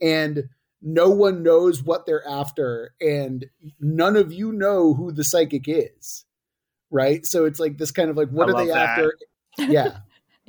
[0.00, 0.44] and
[0.82, 3.46] no one knows what they're after, and
[3.80, 6.24] none of you know who the psychic is.
[6.92, 8.88] Right, so it's like this kind of like, what I are they that.
[8.88, 9.14] after?
[9.58, 9.98] Yeah,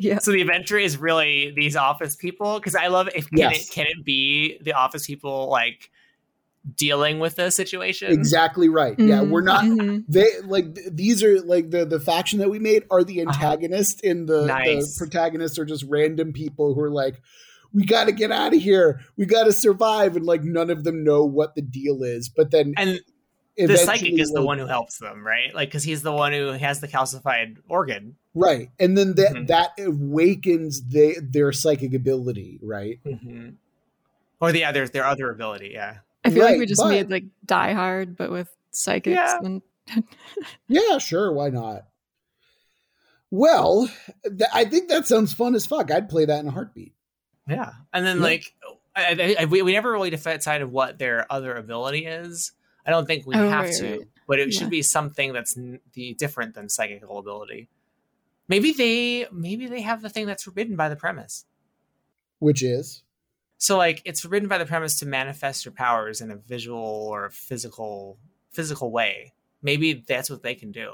[0.01, 0.19] Yeah.
[0.19, 3.69] So the adventure is really these office people because I love if can Yes.
[3.69, 5.89] it can it be the office people like
[6.77, 8.11] dealing with the situation?
[8.11, 8.95] exactly right.
[8.99, 9.63] Yeah, we're not.
[9.63, 10.03] Mhm.
[10.07, 14.03] They like th- these are like the the faction that we made are the antagonist,
[14.03, 14.97] and the, Nice.
[14.97, 17.21] the protagonists are just random people who are like,
[17.73, 20.83] we got to get out of here, we got to survive, and like none of
[20.83, 22.29] them know what the deal is.
[22.29, 22.99] But then And
[23.57, 25.53] the psychic is the one who helps them, right?
[25.53, 28.15] Like because he's the one who has the calcified organ.
[28.33, 28.69] right?
[28.79, 29.47] And then that Mhm.
[29.47, 32.99] that awakens they, their psychic ability, right?
[34.39, 35.97] Or the other their other ability, yeah.
[36.23, 39.15] I feel Right, like we just but- made like Die Hard, but with psychics.
[39.15, 39.39] Yeah.
[39.43, 39.61] And
[40.67, 41.83] Yeah, sure, why not?
[43.29, 43.89] Well,
[44.23, 45.89] th- I think that sounds fun as fuck.
[45.91, 46.93] I'd play that in a heartbeat.
[47.47, 48.23] Yeah, and then Yeah.
[48.23, 48.53] like
[48.95, 52.51] I, I, we, we never really decided what their other ability is.
[52.85, 54.07] I don't think we Oh, have right, to, right.
[54.27, 54.59] but it Yeah.
[54.59, 57.69] should be something that's n- the different than psychical ability.
[58.47, 61.45] Maybe they maybe they have the thing that's forbidden by the premise.
[62.39, 63.03] Which is
[63.57, 67.29] So like it's forbidden by the premise to manifest your powers in a visual or
[67.29, 68.17] physical
[68.51, 69.33] physical way.
[69.61, 70.93] Maybe that's what they can do,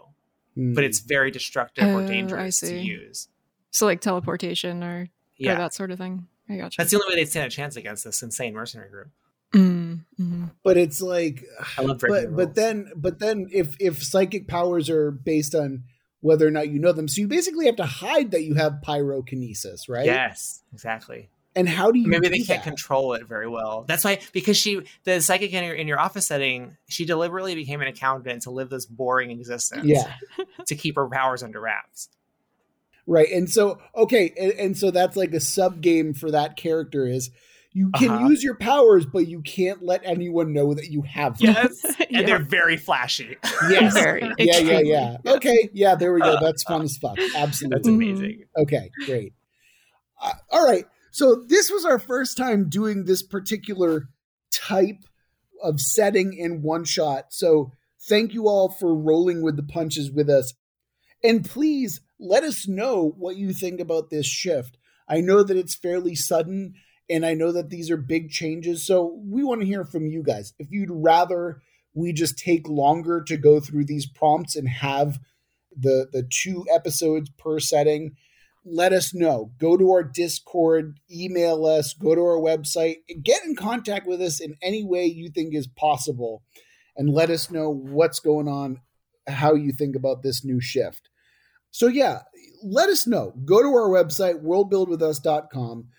[0.56, 2.80] hmm, but it's very destructive Oh, or I dangerous to see.
[2.80, 3.30] use.
[3.72, 5.08] so like teleportation or, or
[5.38, 6.28] Yeah, that sort of thing.
[6.50, 6.76] I gotcha.
[6.78, 9.10] that's the only way they'd stand a chance against this insane mercenary group.
[9.54, 10.52] Mm, mhm.
[10.62, 11.46] but it's like
[11.78, 15.56] I love breaking the but but then but then if if psychic powers are based
[15.56, 15.84] on
[16.20, 18.80] whether or not you know them so you basically have to hide that you have
[18.86, 21.30] pyrokinesis right yes, exactly.
[21.56, 22.64] and how do you maybe do they can't that?
[22.64, 26.28] control it very well that's why because she the psychic in your, in your office
[26.28, 30.14] setting she deliberately became an accountant to live this boring existence yeah
[30.66, 32.10] to keep her powers under wraps
[33.06, 37.08] right and so okay and, and so that's like a sub game for that character
[37.08, 37.32] is
[37.78, 38.28] you can Uh-huh.
[38.30, 42.08] use your powers but you can't let anyone know that you have them yes and
[42.10, 42.22] Yeah.
[42.24, 43.38] they're very flashy
[43.70, 44.22] yes Very.
[44.24, 44.90] yeah yeah extremely.
[44.90, 47.94] yeah okay yeah there we go that's fun as fuck absolutely that's Mhm.
[47.96, 49.34] amazing Okay, great.
[50.22, 50.86] Uh, all right.
[51.12, 54.10] So this was our first time doing this particular
[54.52, 55.04] type
[55.62, 57.26] of setting in one shot.
[57.30, 57.72] So
[58.10, 60.54] thank you all for rolling with the punches with us.
[61.24, 64.78] And please let us know what you think about this shift.
[65.08, 66.74] I know that it's fairly sudden
[67.10, 68.86] and I know that these are big changes.
[68.86, 70.54] So we want to hear from you guys.
[70.60, 71.62] If you'd rather
[71.98, 75.18] we just take longer to go through these prompts and have
[75.76, 78.16] the the two episodes per setting,
[78.64, 79.52] let us know.
[79.58, 84.40] Go to our Discord, email us, go to our website, get in contact with us
[84.40, 86.44] in any way you think is possible,
[86.96, 88.82] and let us know what's going on,
[89.28, 91.07] how you think about this new shift.
[91.78, 92.22] So, yeah,
[92.64, 93.36] let us know.
[93.46, 95.90] Go to our website, worldbuildwithus.com,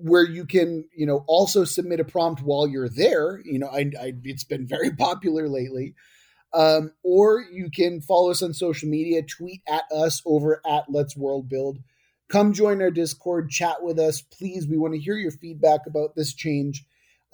[0.00, 3.42] where you can, you know, also submit a prompt while you're there.
[3.44, 5.94] You know, I, I it's been very popular lately.
[6.54, 11.18] Um, or you can follow us on social media, tweet at us over at Let's
[11.18, 11.80] World Build.
[12.30, 14.66] Come join our Discord, chat with us, please.
[14.66, 16.82] We want to hear your feedback about this change,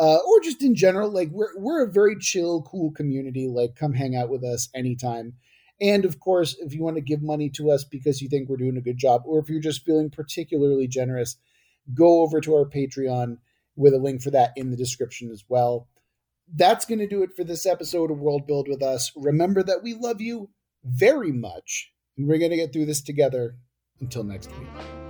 [0.01, 1.09] uh, or just in general.
[1.09, 3.47] Like we're we're a very chill, cool community.
[3.47, 5.35] Like come hang out with us anytime.
[5.83, 8.57] And of course, if you want to give money to us because you think we're
[8.57, 11.37] doing a good job, or if you're just feeling particularly generous,
[11.93, 13.39] go over to our Patreon
[13.75, 15.89] with a link for that in the description as well.
[16.55, 19.11] That's going to do it for this episode of World Build with Us.
[19.17, 20.51] Remember that we love you
[20.85, 23.57] very much, and we're going to get through this together.
[24.01, 25.02] Until next week.